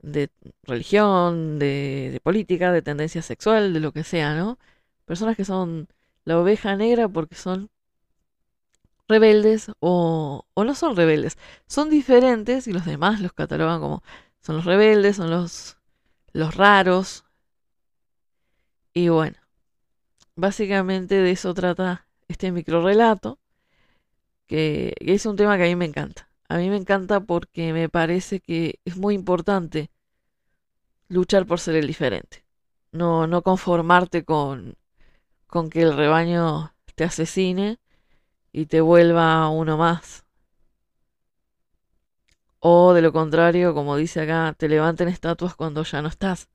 de 0.00 0.30
religión, 0.64 1.58
de, 1.58 2.10
de, 2.12 2.20
política, 2.20 2.72
de 2.72 2.82
tendencia 2.82 3.22
sexual, 3.22 3.72
de 3.74 3.80
lo 3.80 3.92
que 3.92 4.04
sea, 4.04 4.34
¿no? 4.36 4.58
Personas 5.06 5.36
que 5.36 5.44
son 5.44 5.88
la 6.24 6.38
oveja 6.38 6.76
negra 6.76 7.08
porque 7.08 7.34
son 7.34 7.70
rebeldes 9.08 9.70
o, 9.80 10.44
o 10.54 10.64
no 10.64 10.74
son 10.74 10.96
rebeldes, 10.96 11.38
son 11.66 11.90
diferentes 11.90 12.66
y 12.68 12.72
los 12.72 12.84
demás 12.84 13.20
los 13.20 13.32
catalogan 13.32 13.80
como 13.80 14.02
son 14.40 14.56
los 14.56 14.64
rebeldes, 14.64 15.16
son 15.16 15.30
los, 15.30 15.78
los 16.32 16.54
raros. 16.54 17.24
Y 18.92 19.08
bueno, 19.08 19.36
básicamente 20.36 21.16
de 21.16 21.30
eso 21.32 21.54
trata 21.54 22.06
este 22.28 22.52
micro 22.52 22.82
relato, 22.82 23.38
que, 24.46 24.94
que 24.98 25.14
es 25.14 25.26
un 25.26 25.36
tema 25.36 25.56
que 25.56 25.64
a 25.64 25.66
mí 25.66 25.76
me 25.76 25.84
encanta. 25.86 26.27
A 26.48 26.56
mí 26.58 26.68
me 26.68 26.76
encanta 26.76 27.20
porque 27.20 27.72
me 27.72 27.88
parece 27.88 28.40
que 28.40 28.80
es 28.84 28.96
muy 28.96 29.14
importante 29.14 29.90
luchar 31.08 31.46
por 31.46 31.60
ser 31.60 31.76
el 31.76 31.86
diferente. 31.86 32.44
No, 32.92 33.26
no 33.26 33.42
conformarte 33.42 34.24
con, 34.24 34.76
con 35.46 35.70
que 35.70 35.82
el 35.82 35.96
rebaño 35.96 36.74
te 36.96 37.04
asesine 37.04 37.78
y 38.52 38.66
te 38.66 38.80
vuelva 38.80 39.48
uno 39.50 39.78
más. 39.78 40.24
O 42.60 42.92
de 42.94 43.02
lo 43.02 43.12
contrario, 43.12 43.74
como 43.74 43.96
dice 43.96 44.20
acá, 44.20 44.54
te 44.56 44.68
levanten 44.68 45.08
estatuas 45.08 45.56
cuando 45.56 45.82
ya 45.82 46.02
no 46.02 46.08
estás. 46.08 46.48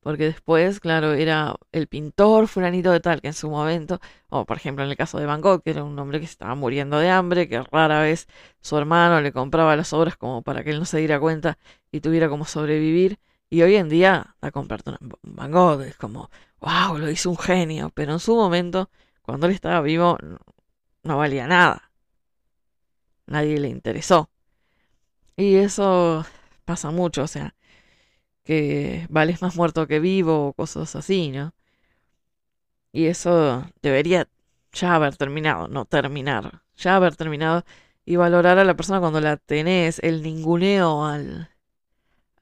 Porque 0.00 0.24
después, 0.24 0.80
claro, 0.80 1.12
era 1.12 1.56
el 1.72 1.86
pintor 1.86 2.48
fulanito 2.48 2.90
de 2.90 3.00
tal, 3.00 3.20
que 3.20 3.28
en 3.28 3.34
su 3.34 3.50
momento, 3.50 4.00
o 4.30 4.46
por 4.46 4.56
ejemplo 4.56 4.84
en 4.84 4.90
el 4.90 4.96
caso 4.96 5.18
de 5.18 5.26
Van 5.26 5.42
Gogh, 5.42 5.62
que 5.62 5.70
era 5.70 5.84
un 5.84 5.98
hombre 5.98 6.20
que 6.20 6.24
estaba 6.24 6.54
muriendo 6.54 6.98
de 6.98 7.10
hambre, 7.10 7.48
que 7.48 7.62
rara 7.62 8.00
vez 8.00 8.26
su 8.60 8.78
hermano 8.78 9.20
le 9.20 9.32
compraba 9.32 9.76
las 9.76 9.92
obras 9.92 10.16
como 10.16 10.42
para 10.42 10.64
que 10.64 10.70
él 10.70 10.78
no 10.78 10.86
se 10.86 10.98
diera 10.98 11.20
cuenta 11.20 11.58
y 11.92 12.00
tuviera 12.00 12.28
como 12.30 12.46
sobrevivir. 12.46 13.18
Y 13.50 13.62
hoy 13.62 13.76
en 13.76 13.88
día, 13.88 14.36
a 14.40 14.50
comprarte 14.52 14.90
un 14.90 14.98
Van 15.22 15.50
Gogh 15.52 15.82
es 15.82 15.96
como, 15.96 16.30
wow, 16.60 16.98
lo 16.98 17.10
hizo 17.10 17.30
un 17.30 17.38
genio. 17.38 17.90
Pero 17.94 18.12
en 18.12 18.20
su 18.20 18.34
momento, 18.36 18.90
cuando 19.22 19.46
él 19.46 19.52
estaba 19.52 19.80
vivo, 19.82 20.16
no 21.02 21.18
valía 21.18 21.46
nada. 21.46 21.90
Nadie 23.26 23.58
le 23.58 23.68
interesó. 23.68 24.30
Y 25.36 25.56
eso 25.56 26.24
pasa 26.64 26.90
mucho, 26.90 27.22
o 27.24 27.26
sea, 27.26 27.54
que 28.50 29.06
vales 29.10 29.42
más 29.42 29.54
muerto 29.54 29.86
que 29.86 30.00
vivo 30.00 30.48
o 30.48 30.52
cosas 30.54 30.96
así, 30.96 31.30
¿no? 31.30 31.54
Y 32.92 33.06
eso 33.06 33.64
debería 33.80 34.28
ya 34.72 34.96
haber 34.96 35.16
terminado, 35.16 35.68
no 35.68 35.84
terminar, 35.84 36.62
ya 36.76 36.96
haber 36.96 37.14
terminado 37.14 37.64
y 38.04 38.16
valorar 38.16 38.58
a 38.58 38.64
la 38.64 38.74
persona 38.74 38.98
cuando 38.98 39.20
la 39.20 39.36
tenés, 39.36 40.00
el 40.00 40.22
ninguneo 40.22 41.04
al, 41.06 41.50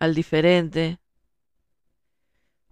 al 0.00 0.14
diferente. 0.14 0.98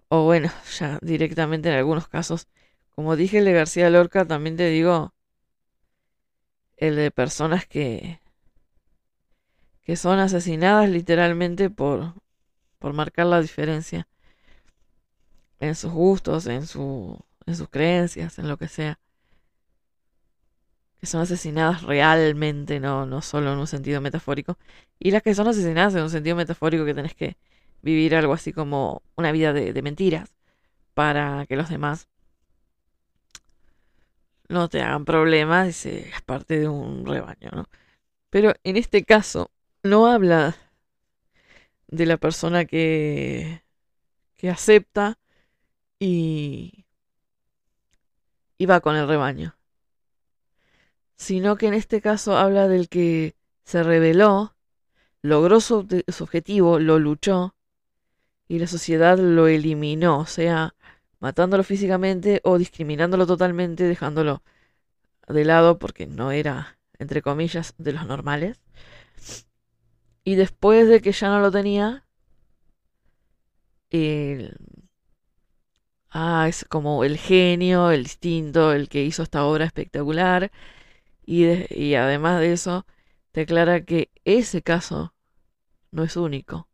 O 0.09 0.23
bueno, 0.25 0.49
ya 0.79 0.97
directamente 1.03 1.69
en 1.69 1.75
algunos 1.75 2.07
casos, 2.07 2.47
como 2.89 3.15
dije 3.15 3.37
el 3.37 3.45
de 3.45 3.53
García 3.53 3.91
Lorca, 3.91 4.25
también 4.25 4.57
te 4.57 4.67
digo 4.69 5.13
el 6.77 6.95
de 6.95 7.11
personas 7.11 7.67
que 7.67 8.19
que 9.83 9.95
son 9.95 10.19
asesinadas 10.19 10.89
literalmente 10.89 11.69
por 11.69 12.15
por 12.79 12.93
marcar 12.93 13.27
la 13.27 13.41
diferencia 13.41 14.07
en 15.59 15.75
sus 15.75 15.91
gustos, 15.91 16.47
en 16.47 16.67
su 16.67 17.19
en 17.47 17.55
sus 17.55 17.69
creencias, 17.69 18.37
en 18.39 18.47
lo 18.47 18.57
que 18.57 18.67
sea. 18.67 18.99
Que 20.99 21.07
son 21.07 21.21
asesinadas 21.21 21.83
realmente, 21.83 22.79
no, 22.79 23.05
no 23.05 23.21
solo 23.21 23.53
en 23.53 23.59
un 23.59 23.67
sentido 23.67 24.01
metafórico. 24.01 24.57
Y 24.99 25.11
las 25.11 25.23
que 25.23 25.33
son 25.33 25.47
asesinadas 25.47 25.95
en 25.95 26.03
un 26.03 26.09
sentido 26.09 26.35
metafórico 26.35 26.85
que 26.85 26.93
tenés 26.93 27.15
que 27.15 27.37
vivir 27.81 28.15
algo 28.15 28.33
así 28.33 28.53
como 28.53 29.01
una 29.15 29.31
vida 29.31 29.53
de, 29.53 29.73
de 29.73 29.81
mentiras 29.81 30.33
para 30.93 31.45
que 31.47 31.55
los 31.55 31.69
demás 31.69 32.09
no 34.49 34.69
te 34.69 34.81
hagan 34.81 35.05
problemas 35.05 35.75
seas 35.75 36.21
parte 36.21 36.59
de 36.59 36.67
un 36.67 37.05
rebaño, 37.05 37.49
¿no? 37.53 37.65
Pero 38.29 38.53
en 38.63 38.77
este 38.77 39.03
caso 39.03 39.51
no 39.83 40.07
habla 40.07 40.55
de 41.87 42.05
la 42.05 42.17
persona 42.17 42.65
que, 42.65 43.63
que 44.35 44.49
acepta 44.49 45.17
y, 45.99 46.85
y 48.57 48.65
va 48.65 48.81
con 48.81 48.95
el 48.95 49.07
rebaño, 49.07 49.55
sino 51.15 51.57
que 51.57 51.67
en 51.67 51.73
este 51.73 52.01
caso 52.01 52.37
habla 52.37 52.67
del 52.67 52.89
que 52.89 53.35
se 53.63 53.83
rebeló, 53.83 54.55
logró 55.21 55.59
su, 55.59 55.87
su 56.07 56.23
objetivo, 56.23 56.79
lo 56.79 56.99
luchó 56.99 57.55
y 58.47 58.59
la 58.59 58.67
sociedad 58.67 59.17
lo 59.17 59.47
eliminó, 59.47 60.25
sea, 60.25 60.75
matándolo 61.19 61.63
físicamente 61.63 62.41
o 62.43 62.57
discriminándolo 62.57 63.25
totalmente, 63.25 63.83
dejándolo 63.83 64.43
de 65.27 65.43
lado 65.45 65.79
porque 65.79 66.07
no 66.07 66.31
era, 66.31 66.77
entre 66.99 67.21
comillas, 67.21 67.73
de 67.77 67.93
los 67.93 68.05
normales. 68.05 68.61
Y 70.27 70.35
después 70.35 70.89
de 70.89 70.99
que 71.01 71.13
ya 71.13 71.29
no 71.29 71.39
lo 71.39 71.51
tenía, 71.51 72.03
el... 73.89 74.57
Ah, 76.09 76.47
es 76.49 76.65
como 76.65 77.05
el 77.05 77.17
genio, 77.17 77.91
el 77.91 78.03
distinto, 78.03 78.73
el 78.73 78.89
que 78.89 79.05
hizo 79.05 79.23
esta 79.23 79.45
obra 79.45 79.63
espectacular. 79.63 80.51
Y, 81.25 81.45
y 81.73 81.95
además 81.95 82.41
de 82.41 82.51
eso, 82.51 82.85
declara 83.31 83.85
que 83.85 84.11
ese 84.25 84.61
caso 84.61 85.13
no 85.91 86.03
es 86.03 86.17
único 86.17 86.67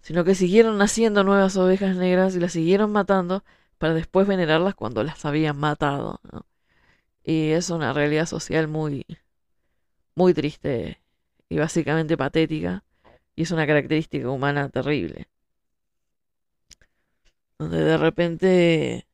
sino 0.00 0.24
que 0.24 0.34
siguieron 0.34 0.78
naciendo 0.78 1.22
nuevas 1.22 1.56
ovejas 1.56 1.96
negras 1.96 2.34
y 2.34 2.40
las 2.40 2.52
siguieron 2.52 2.90
matando 2.92 3.44
para 3.78 3.94
después 3.94 4.26
venerarlas 4.26 4.74
cuando 4.74 5.04
las 5.04 5.24
habían 5.24 5.58
matado. 5.58 6.20
Y 7.24 7.50
es 7.50 7.70
una 7.70 7.92
realidad 7.92 8.26
social 8.26 8.68
muy, 8.68 9.06
muy 10.16 10.34
triste 10.34 11.00
y 11.48 11.58
básicamente 11.58 12.16
patética, 12.16 12.84
y 13.34 13.42
es 13.42 13.50
una 13.50 13.66
característica 13.66 14.28
humana 14.30 14.68
terrible. 14.68 15.28
Donde 17.58 17.82
de 17.84 17.96
repente 17.98 19.06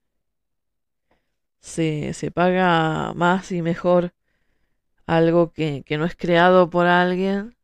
se, 1.61 2.12
se 2.15 2.31
paga 2.31 3.12
más 3.15 3.53
y 3.53 3.62
mejor 3.62 4.12
algo 5.07 5.53
que, 5.53 5.83
que 5.85 5.99
no 5.99 6.05
es 6.07 6.17
creado 6.17 6.71
por 6.71 6.87
alguien 6.87 7.57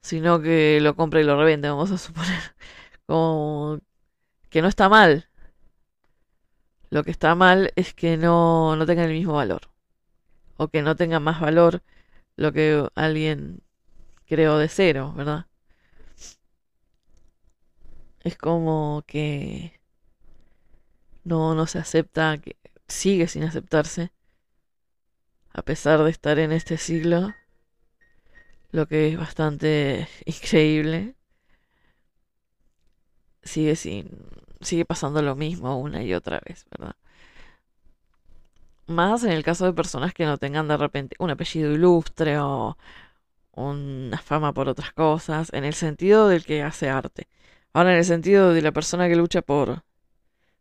sino 0.00 0.40
que 0.40 0.80
lo 0.80 0.96
compra 0.96 1.20
y 1.20 1.24
lo 1.24 1.36
revende, 1.38 1.68
vamos 1.68 1.90
a 1.90 1.98
suponer. 1.98 2.40
Como 3.06 3.78
que 4.50 4.62
no 4.62 4.68
está 4.68 4.88
mal. 4.88 5.28
Lo 6.90 7.04
que 7.04 7.10
está 7.10 7.34
mal 7.34 7.72
es 7.76 7.94
que 7.94 8.16
no, 8.16 8.76
no 8.76 8.86
tenga 8.86 9.04
el 9.04 9.12
mismo 9.12 9.34
valor. 9.34 9.68
O 10.56 10.68
que 10.68 10.82
no 10.82 10.96
tenga 10.96 11.20
más 11.20 11.40
valor 11.40 11.82
lo 12.38 12.52
que 12.52 12.88
alguien 12.94 13.62
creó 14.26 14.58
de 14.58 14.68
cero, 14.68 15.12
¿verdad? 15.16 15.46
Es 18.20 18.36
como 18.36 19.02
que 19.06 19.80
no, 21.24 21.54
no 21.56 21.66
se 21.66 21.78
acepta, 21.80 22.38
que 22.38 22.56
sigue 22.86 23.26
sin 23.26 23.42
aceptarse, 23.42 24.12
a 25.52 25.62
pesar 25.62 26.04
de 26.04 26.10
estar 26.10 26.38
en 26.38 26.52
este 26.52 26.78
siglo 26.78 27.34
lo 28.70 28.86
que 28.86 29.08
es 29.08 29.18
bastante 29.18 30.08
increíble. 30.24 31.16
Sigue 33.42 33.74
sin 33.74 34.10
sigue 34.60 34.84
pasando 34.84 35.22
lo 35.22 35.34
mismo 35.34 35.78
una 35.78 36.02
y 36.04 36.14
otra 36.14 36.40
vez, 36.46 36.66
¿verdad? 36.70 36.94
Más 38.88 39.22
en 39.24 39.32
el 39.32 39.44
caso 39.44 39.66
de 39.66 39.72
personas 39.72 40.12
que 40.14 40.24
no 40.24 40.38
tengan 40.38 40.66
de 40.68 40.76
repente 40.76 41.14
un 41.20 41.30
apellido 41.30 41.72
ilustre 41.72 42.38
o 42.38 42.76
una 43.52 44.18
fama 44.18 44.52
por 44.54 44.68
otras 44.68 44.92
cosas, 44.92 45.52
en 45.52 45.64
el 45.64 45.74
sentido 45.74 46.28
del 46.28 46.44
que 46.44 46.62
hace 46.62 46.88
arte. 46.90 47.28
Ahora 47.72 47.92
en 47.92 47.98
el 47.98 48.04
sentido 48.04 48.52
de 48.52 48.62
la 48.62 48.72
persona 48.72 49.08
que 49.08 49.16
lucha 49.16 49.42
por 49.42 49.84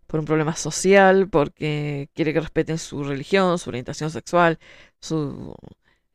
por 0.08 0.20
un 0.22 0.26
problema 0.26 0.56
social, 0.56 1.30
porque 1.30 2.10
quiere 2.16 2.34
que 2.34 2.40
respeten 2.42 2.78
su 2.80 3.04
religión, 3.04 3.60
su 3.60 3.70
orientación 3.70 4.10
sexual, 4.12 4.60
su 5.00 5.56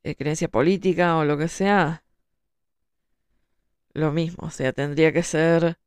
eh, 0.04 0.14
creencia 0.16 0.48
política 0.48 1.16
o 1.18 1.24
lo 1.24 1.38
que 1.38 1.48
sea, 1.48 2.02
lo 3.94 4.12
mismo, 4.12 4.46
o 4.48 4.50
sea, 4.50 4.72
tendría 4.72 5.12
que 5.12 5.22
ser 5.22 5.78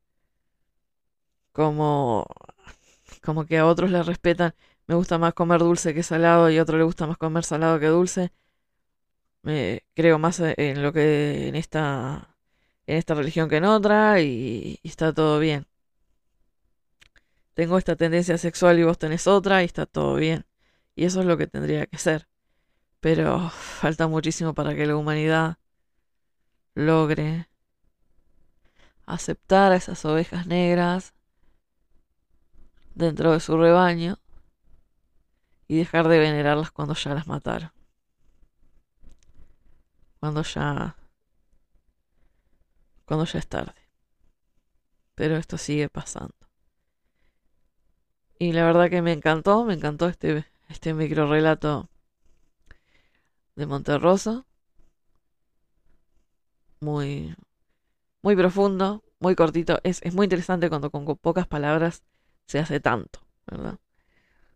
como, 1.51 2.25
como 3.23 3.45
que 3.45 3.57
a 3.57 3.65
otros 3.65 3.91
les 3.91 4.05
respetan, 4.05 4.53
me 4.87 4.95
gusta 4.95 5.17
más 5.17 5.33
comer 5.33 5.59
dulce 5.59 5.93
que 5.93 6.03
salado 6.03 6.49
y 6.49 6.57
a 6.57 6.63
otro 6.63 6.77
le 6.77 6.83
gusta 6.83 7.07
más 7.07 7.17
comer 7.17 7.43
salado 7.43 7.79
que 7.79 7.87
dulce. 7.87 8.31
Me 9.41 9.83
creo 9.93 10.19
más 10.19 10.39
en 10.39 10.81
lo 10.81 10.91
que 10.93 11.47
en 11.47 11.55
esta 11.55 12.35
en 12.87 12.97
esta 12.97 13.13
religión 13.15 13.49
que 13.49 13.57
en 13.57 13.65
otra 13.65 14.21
y, 14.21 14.79
y 14.83 14.87
está 14.87 15.13
todo 15.13 15.39
bien. 15.39 15.67
Tengo 17.53 17.77
esta 17.77 17.95
tendencia 17.95 18.37
sexual 18.37 18.79
y 18.79 18.83
vos 18.83 18.99
tenés 18.99 19.27
otra 19.27 19.61
y 19.63 19.65
está 19.65 19.85
todo 19.85 20.15
bien. 20.15 20.45
Y 20.95 21.05
eso 21.05 21.21
es 21.21 21.25
lo 21.25 21.37
que 21.37 21.47
tendría 21.47 21.85
que 21.87 21.97
ser. 21.97 22.27
Pero 22.99 23.49
falta 23.49 24.07
muchísimo 24.07 24.53
para 24.53 24.75
que 24.75 24.85
la 24.85 24.95
humanidad 24.97 25.57
logre 26.75 27.47
aceptar 29.05 29.71
a 29.71 29.77
esas 29.77 30.03
ovejas 30.05 30.47
negras 30.47 31.13
dentro 32.95 33.33
de 33.33 33.39
su 33.39 33.57
rebaño 33.57 34.19
y 35.67 35.77
dejar 35.77 36.07
de 36.07 36.19
venerarlas 36.19 36.71
cuando 36.71 36.93
ya 36.93 37.13
las 37.13 37.27
mataron. 37.27 37.71
Cuando 40.19 40.43
ya 40.43 40.95
cuando 43.05 43.25
ya 43.25 43.39
es 43.39 43.47
tarde. 43.47 43.75
Pero 45.13 45.37
esto 45.37 45.57
sigue 45.57 45.89
pasando. 45.89 46.35
Y 48.37 48.51
la 48.51 48.65
verdad 48.65 48.89
que 48.89 49.01
me 49.01 49.13
encantó, 49.13 49.63
me 49.63 49.75
encantó 49.75 50.07
este 50.07 50.45
este 50.69 50.93
micro 50.93 51.27
relato 51.27 51.89
de 53.55 53.65
Monterroso. 53.65 54.45
Muy, 56.81 57.35
muy 58.21 58.35
profundo, 58.35 59.03
muy 59.19 59.35
cortito. 59.35 59.79
Es, 59.83 60.01
es 60.03 60.13
muy 60.13 60.25
interesante 60.25 60.69
cuando 60.69 60.91
con 60.91 61.05
pocas 61.17 61.47
palabras 61.47 62.03
se 62.45 62.59
hace 62.59 62.79
tanto, 62.79 63.25
¿verdad? 63.47 63.79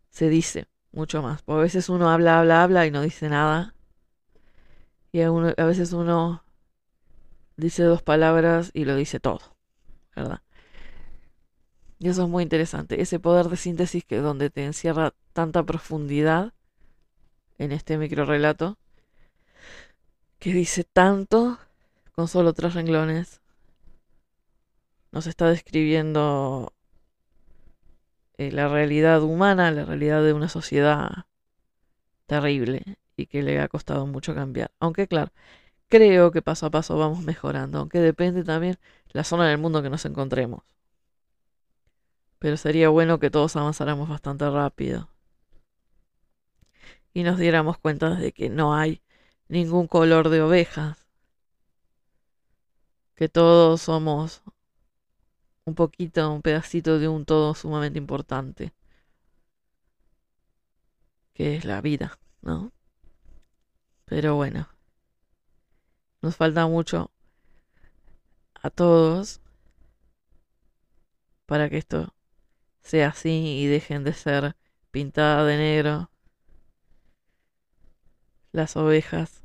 Se 0.09 0.29
dice 0.29 0.67
mucho 0.91 1.21
más. 1.21 1.41
Porque 1.41 1.59
a 1.59 1.63
veces 1.63 1.89
uno 1.89 2.09
habla, 2.09 2.39
habla, 2.39 2.63
habla 2.63 2.85
y 2.85 2.91
no 2.91 3.01
dice 3.01 3.29
nada. 3.29 3.75
Y 5.11 5.21
a, 5.21 5.31
veces 5.65 5.93
uno 5.93 6.43
dice 7.57 7.83
dos 7.83 8.03
palabras 8.03 8.71
y 8.73 8.85
lo 8.85 8.95
dice 8.95 9.19
todo, 9.19 9.41
¿verdad? 10.15 10.41
Y 11.97 12.09
eso 12.09 12.23
es 12.23 12.29
muy 12.29 12.43
interesante. 12.43 13.01
Ese 13.01 13.19
poder 13.19 13.47
de 13.49 13.57
síntesis 13.57 14.05
que 14.05 14.17
donde 14.17 14.49
te 14.49 14.63
encierra 14.63 15.13
tanta 15.33 15.63
profundidad 15.63 16.53
en 17.57 17.71
este 17.71 17.97
micro 17.97 18.25
relato 18.25 18.77
que 20.37 20.53
dice 20.53 20.85
tanto 20.85 21.59
con 22.13 22.27
solo 22.27 22.53
tres 22.53 22.73
renglones. 22.73 23.41
Nos 25.11 25.27
está 25.27 25.49
describiendo 25.49 26.73
eh, 28.39 28.51
la 28.51 28.69
realidad 28.69 29.21
humana, 29.23 29.71
la 29.71 29.85
realidad 29.85 30.23
de 30.23 30.33
una 30.33 30.49
sociedad 30.49 31.25
terrible 32.27 32.97
y 33.17 33.27
que 33.27 33.43
le 33.43 33.59
ha 33.59 33.67
costado 33.67 34.07
mucho 34.07 34.33
cambiar. 34.35 34.71
Aunque 34.79 35.07
claro, 35.07 35.31
creo 35.89 36.31
que 36.31 36.41
paso 36.41 36.67
a 36.67 36.71
paso 36.71 36.97
vamos 36.97 37.23
mejorando, 37.23 37.79
aunque 37.79 37.99
depende 37.99 38.43
también 38.45 38.79
la 39.11 39.23
zona 39.25 39.49
del 39.49 39.59
mundo 39.59 39.83
que 39.83 39.89
nos 39.89 40.05
encontremos. 40.05 40.63
Pero 42.39 42.57
sería 42.57 42.89
bueno 42.89 43.19
que 43.19 43.29
todos 43.29 43.55
avanzáramos 43.55 44.09
bastante 44.09 44.49
rápido 44.49 45.09
y 47.13 47.23
nos 47.23 47.37
diéramos 47.37 47.77
cuenta 47.77 48.15
de 48.15 48.31
que 48.31 48.49
no 48.49 48.73
hay 48.75 49.01
ningún 49.49 49.87
color 49.87 50.29
de 50.29 50.41
ovejas. 50.41 51.09
que 53.15 53.27
todos 53.27 53.81
somos 53.81 54.41
un 55.69 55.75
poquito, 55.75 56.31
un 56.31 56.41
pedacito 56.41 56.99
de 56.99 57.07
un 57.07 57.25
todo 57.25 57.53
sumamente 57.55 57.97
importante, 57.99 58.73
que 61.33 61.55
es 61.55 61.65
la 61.65 61.81
vida, 61.81 62.19
¿no? 62.41 62.73
Pero 64.05 64.35
bueno, 64.35 64.67
nos 66.21 66.35
falta 66.35 66.67
mucho 66.67 67.11
a 68.55 68.69
todos 68.69 69.41
para 71.45 71.69
que 71.69 71.77
esto 71.77 72.13
sea 72.81 73.09
así 73.09 73.59
y 73.59 73.67
dejen 73.67 74.03
de 74.03 74.13
ser 74.13 74.55
pintada 74.91 75.45
de 75.45 75.57
negro 75.57 76.09
las 78.51 78.75
ovejas 78.75 79.43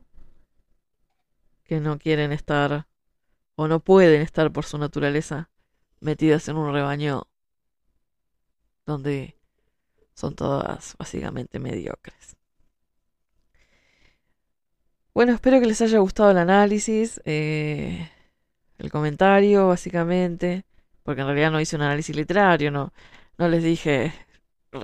que 1.64 1.80
no 1.80 1.98
quieren 1.98 2.32
estar 2.32 2.86
o 3.56 3.68
no 3.68 3.80
pueden 3.80 4.22
estar 4.22 4.50
por 4.52 4.64
su 4.64 4.78
naturaleza 4.78 5.50
metidas 6.04 6.48
en 6.48 6.56
un 6.56 6.72
rebaño 6.72 7.26
donde 8.86 9.36
son 10.14 10.34
todas 10.36 10.96
básicamente 10.98 11.58
mediocres. 11.58 12.36
Bueno, 15.14 15.32
espero 15.32 15.60
que 15.60 15.66
les 15.66 15.80
haya 15.80 15.98
gustado 15.98 16.30
el 16.30 16.38
análisis, 16.38 17.20
eh, 17.24 18.10
el 18.78 18.90
comentario, 18.90 19.68
básicamente, 19.68 20.64
porque 21.04 21.20
en 21.20 21.28
realidad 21.28 21.52
no 21.52 21.60
hice 21.60 21.76
un 21.76 21.82
análisis 21.82 22.14
literario, 22.16 22.70
no, 22.70 22.92
no 23.38 23.48
les 23.48 23.62
dije 23.62 24.12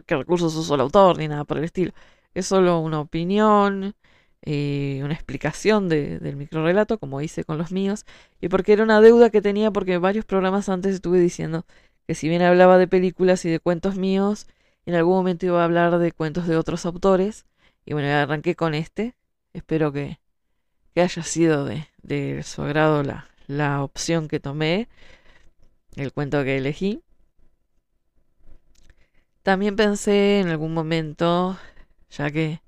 qué 0.07 0.17
recursos 0.17 0.55
usó 0.55 0.77
el 0.77 0.83
autor 0.83 1.19
ni 1.19 1.29
nada 1.29 1.45
por 1.45 1.59
el 1.59 1.65
estilo. 1.65 1.93
Es 2.33 2.47
solo 2.47 2.79
una 2.79 3.01
opinión 3.01 3.95
y 4.44 5.00
una 5.03 5.14
explicación 5.14 5.88
de, 5.88 6.18
del 6.18 6.37
microrelato, 6.37 6.98
como 6.98 7.20
hice 7.20 7.44
con 7.44 7.59
los 7.59 7.72
míos, 7.72 8.07
y 8.40 8.48
porque 8.48 8.72
era 8.72 8.83
una 8.85 9.00
deuda 9.00 9.31
que 9.31 9.42
tenía 9.42 9.70
porque 9.70 9.98
varios 9.98 10.24
programas 10.24 10.68
antes 10.68 10.94
estuve 10.94 11.18
diciendo 11.20 11.66
que 12.07 12.14
si 12.14 12.29
bien 12.29 12.42
hablaba 12.42 12.79
de 12.79 12.88
películas 12.88 13.44
y 13.44 13.50
de 13.50 13.61
cuentos 13.61 13.96
míos, 13.96 14.46
en 14.87 14.94
algún 14.94 15.14
momento 15.14 15.46
iba 15.46 15.61
a 15.62 15.64
hablar 15.64 15.98
de 15.98 16.12
cuentos 16.12 16.46
de 16.46 16.57
otros 16.57 16.87
autores, 16.87 17.46
y 17.85 17.92
bueno, 17.92 18.09
arranqué 18.09 18.55
con 18.57 18.74
este, 18.74 19.14
Espero 19.53 19.92
que, 19.92 20.18
haya 20.96 21.22
sido 21.22 21.64
de, 21.64 22.42
su 22.42 22.62
agrado 22.62 23.03
la, 23.03 23.29
la 23.46 23.83
opción 23.83 24.29
que 24.29 24.38
tomé, 24.38 24.88
el 25.96 26.12
cuento 26.12 26.44
que 26.44 26.59
elegí. 26.59 27.03
También 29.42 29.76
pensé 29.76 30.40
en 30.40 30.48
algún 30.48 30.74
momento, 30.74 31.59
ya 32.11 32.31
que, 32.31 32.61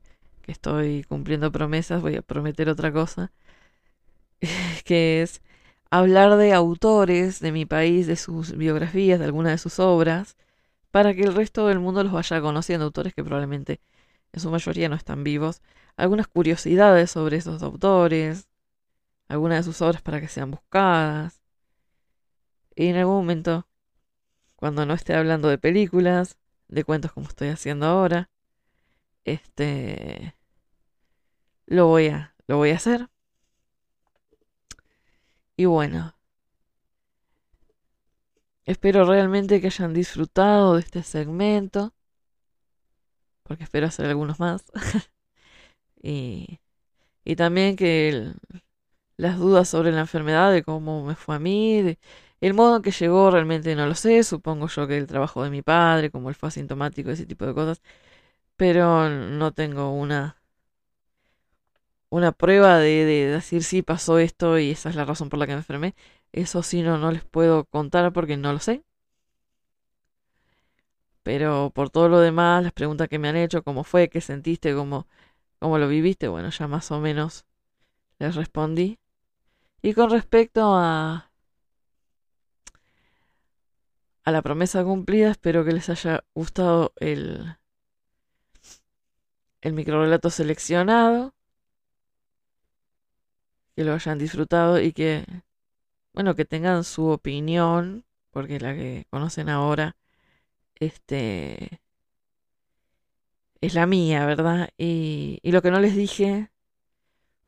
que, 0.43 0.53
estoy 0.53 1.05
cumpliendo 1.05 1.53
promesas, 1.53 2.03
voy 2.03 2.17
a 2.17 2.23
prometer 2.23 2.69
otra 2.69 2.93
cosa, 2.93 3.33
que 4.85 5.23
es 5.23 5.43
hablar 5.91 6.37
de 6.37 6.53
autores 6.55 7.41
de 7.41 7.53
mi 7.53 7.67
país, 7.67 8.07
de 8.07 8.17
sus 8.17 8.57
biografías, 8.57 9.19
de 9.19 9.27
algunas 9.27 9.53
de 9.53 9.59
sus 9.59 9.79
obras, 9.79 10.37
para 10.91 11.15
que 11.15 11.23
el 11.23 11.35
resto 11.35 11.67
del 11.69 11.81
mundo 11.81 12.05
los 12.05 12.13
vaya 12.13 12.41
conociendo, 12.41 12.87
autores 12.87 13.15
que 13.15 13.25
probablemente 13.25 13.81
en 14.33 14.41
su 14.41 14.51
mayoría 14.51 14.89
no 14.89 14.97
están 14.97 15.25
vivos, 15.25 15.63
algunas 15.97 16.29
curiosidades 16.29 17.11
sobre 17.11 17.37
esos 17.39 17.63
autores, 17.63 18.49
algunas 19.29 19.59
de 19.59 19.73
sus 19.73 19.83
obras 19.83 20.03
para 20.03 20.21
que 20.21 20.29
sean 20.29 20.51
buscadas. 20.51 21.43
Y 22.75 22.87
en 22.87 22.97
algún 22.97 23.17
momento, 23.17 23.67
cuando 24.57 24.87
no 24.87 24.95
esté 24.95 25.15
hablando 25.15 25.49
de 25.49 25.59
películas, 25.59 26.39
de 26.69 26.85
cuentos 26.85 27.13
como 27.13 27.29
estoy 27.29 27.49
haciendo 27.49 27.87
ahora, 27.87 28.31
este 29.25 30.35
lo 31.67 31.87
voy 31.89 32.09
a 32.09 32.35
lo 32.47 32.57
voy 32.59 32.71
a 32.71 32.77
hacer. 32.77 33.09
Y 35.57 35.65
bueno, 35.67 36.15
espero 38.65 39.05
realmente 39.05 39.61
que 39.61 39.69
hayan 39.69 39.95
disfrutado 39.95 40.75
de 40.75 40.81
este 40.81 41.03
segmento, 41.03 41.95
porque 43.43 43.65
espero 43.65 43.87
hacer 43.87 44.07
algunos 44.07 44.39
más. 44.41 44.65
Y, 46.05 46.59
y 47.25 47.37
también 47.37 47.77
que 47.77 48.33
las 49.17 49.39
dudas 49.39 49.69
sobre 49.69 49.93
la 49.93 50.01
enfermedad, 50.01 50.53
de 50.53 50.63
cómo 50.65 51.05
me 51.05 51.15
fue 51.17 51.37
a 51.37 51.39
mí, 51.39 51.97
el 52.41 52.55
modo 52.55 52.77
en 52.77 52.83
que 52.83 52.91
llegó 52.93 53.31
realmente 53.31 53.75
no 53.77 53.87
lo 53.87 53.95
sé, 53.95 54.25
supongo 54.25 54.69
yo 54.69 54.87
que 54.89 54.99
el 54.99 55.07
trabajo 55.07 55.45
de 55.45 55.51
mi 55.51 55.63
padre, 55.63 56.11
como 56.11 56.29
él 56.29 56.35
fue 56.35 56.49
asintomático, 56.49 57.11
ese 57.11 57.27
tipo 57.27 57.47
de 57.47 57.55
cosas, 57.55 57.83
pero 58.57 59.09
no 59.09 59.53
tengo 59.53 59.91
una 59.93 60.37
una 62.11 62.33
prueba 62.33 62.79
de, 62.79 63.05
de, 63.07 63.27
decir 63.27 63.65
sí 63.65 63.83
pasó 63.83 64.19
esto 64.19 64.59
y 64.59 64.71
esa 64.71 64.91
es 64.91 64.97
la 64.97 65.05
razón 65.05 65.29
por 65.31 65.39
la 65.39 65.47
que 65.47 65.53
me 65.53 65.59
enfermé. 65.59 65.95
Eso 66.33 66.63
sí 66.63 66.83
no, 66.83 66.99
no 66.99 67.11
les 67.11 67.25
puedo 67.25 67.65
contar 67.65 68.13
porque 68.13 68.37
no 68.37 68.53
lo 68.53 68.59
sé. 68.59 68.85
Pero 71.23 71.71
por 71.75 71.91
todo 71.91 72.09
lo 72.09 72.21
demás, 72.21 72.63
las 72.63 72.73
preguntas 72.73 73.09
que 73.09 73.19
me 73.19 73.29
han 73.29 73.37
hecho, 73.37 73.63
cómo 73.63 73.85
fue, 73.85 74.09
qué 74.09 74.21
sentiste, 74.21 74.75
cómo 74.75 75.07
¿Cómo 75.63 75.79
lo 75.79 75.87
viviste? 75.87 76.27
Bueno, 76.27 76.51
ya 76.51 76.67
más 76.67 76.91
o 76.91 76.99
menos 76.99 77.47
les 78.19 78.35
respondí. 78.35 78.99
Y 79.81 79.95
con 79.95 80.11
respecto 80.11 80.75
a 80.75 81.31
a 84.25 84.33
la 84.33 84.43
promesa 84.43 84.83
cumplida, 84.83 85.31
espero 85.31 85.65
que 85.65 85.71
les 85.71 85.89
haya 85.89 86.25
gustado 86.35 86.93
el 86.97 87.57
el 89.63 89.73
microrelato 89.73 90.31
seleccionado, 90.31 91.35
que 93.75 93.85
lo 93.85 93.95
hayan 93.95 94.19
disfrutado 94.19 94.81
y 94.81 94.93
que 94.93 95.25
bueno, 96.15 96.35
que 96.35 96.45
tengan 96.45 96.85
su 96.85 97.07
opinión, 97.09 98.05
porque 98.31 98.61
la 98.61 98.75
que 98.75 99.07
conocen 99.11 99.49
ahora 99.49 99.97
este 100.77 101.81
es 103.61 103.75
la 103.75 103.87
mía, 103.87 104.27
¿verdad? 104.27 104.71
Y, 104.79 105.41
lo 105.45 105.63
que 105.63 105.71
no 105.71 105.81
les 105.81 105.97
dije 105.97 106.51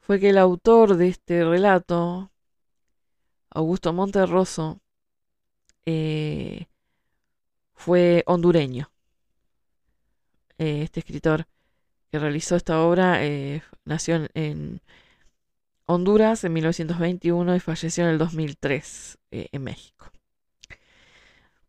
fue 0.01 0.21
que 0.21 0.31
el 0.31 0.39
autor 0.39 0.97
de 0.97 1.09
este 1.09 1.45
relato, 1.45 2.31
Augusto 3.51 3.93
Monterroso, 3.93 4.81
eh, 5.87 6.67
fue 7.75 8.23
hondureño. 8.27 8.91
Eh, 10.59 10.83
este 10.83 11.01
escritor 11.01 11.47
que 12.15 12.21
realizó 12.21 12.55
esta 12.55 12.81
obra 12.81 13.25
eh, 13.25 13.65
nació 13.85 14.29
en, 14.35 14.81
Honduras 15.85 16.45
en 16.45 16.53
1921 16.53 17.57
y 17.57 17.59
falleció 17.59 18.05
en 18.05 18.11
el 18.11 18.19
2003 18.19 19.19
en 19.33 19.65
México. 19.65 20.13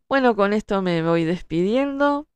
Bueno, 0.08 0.36
con 0.36 0.54
esto 0.54 0.84
me 0.84 1.02
voy 1.02 1.24
despidiendo. 1.24 2.28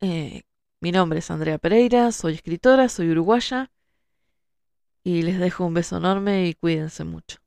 Eh, 0.00 0.44
mi 0.80 0.90
nombre 0.90 1.18
es 1.18 1.30
Andrea 1.30 1.58
Pereira, 1.58 2.10
soy 2.12 2.32
escritora, 2.32 2.88
soy 2.88 3.10
uruguaya 3.10 3.70
y 5.04 5.20
les 5.20 5.38
dejo 5.38 5.66
un 5.66 5.74
beso 5.74 5.98
enorme 5.98 6.46
y 6.46 6.54
cuídense 6.54 7.04
mucho. 7.04 7.41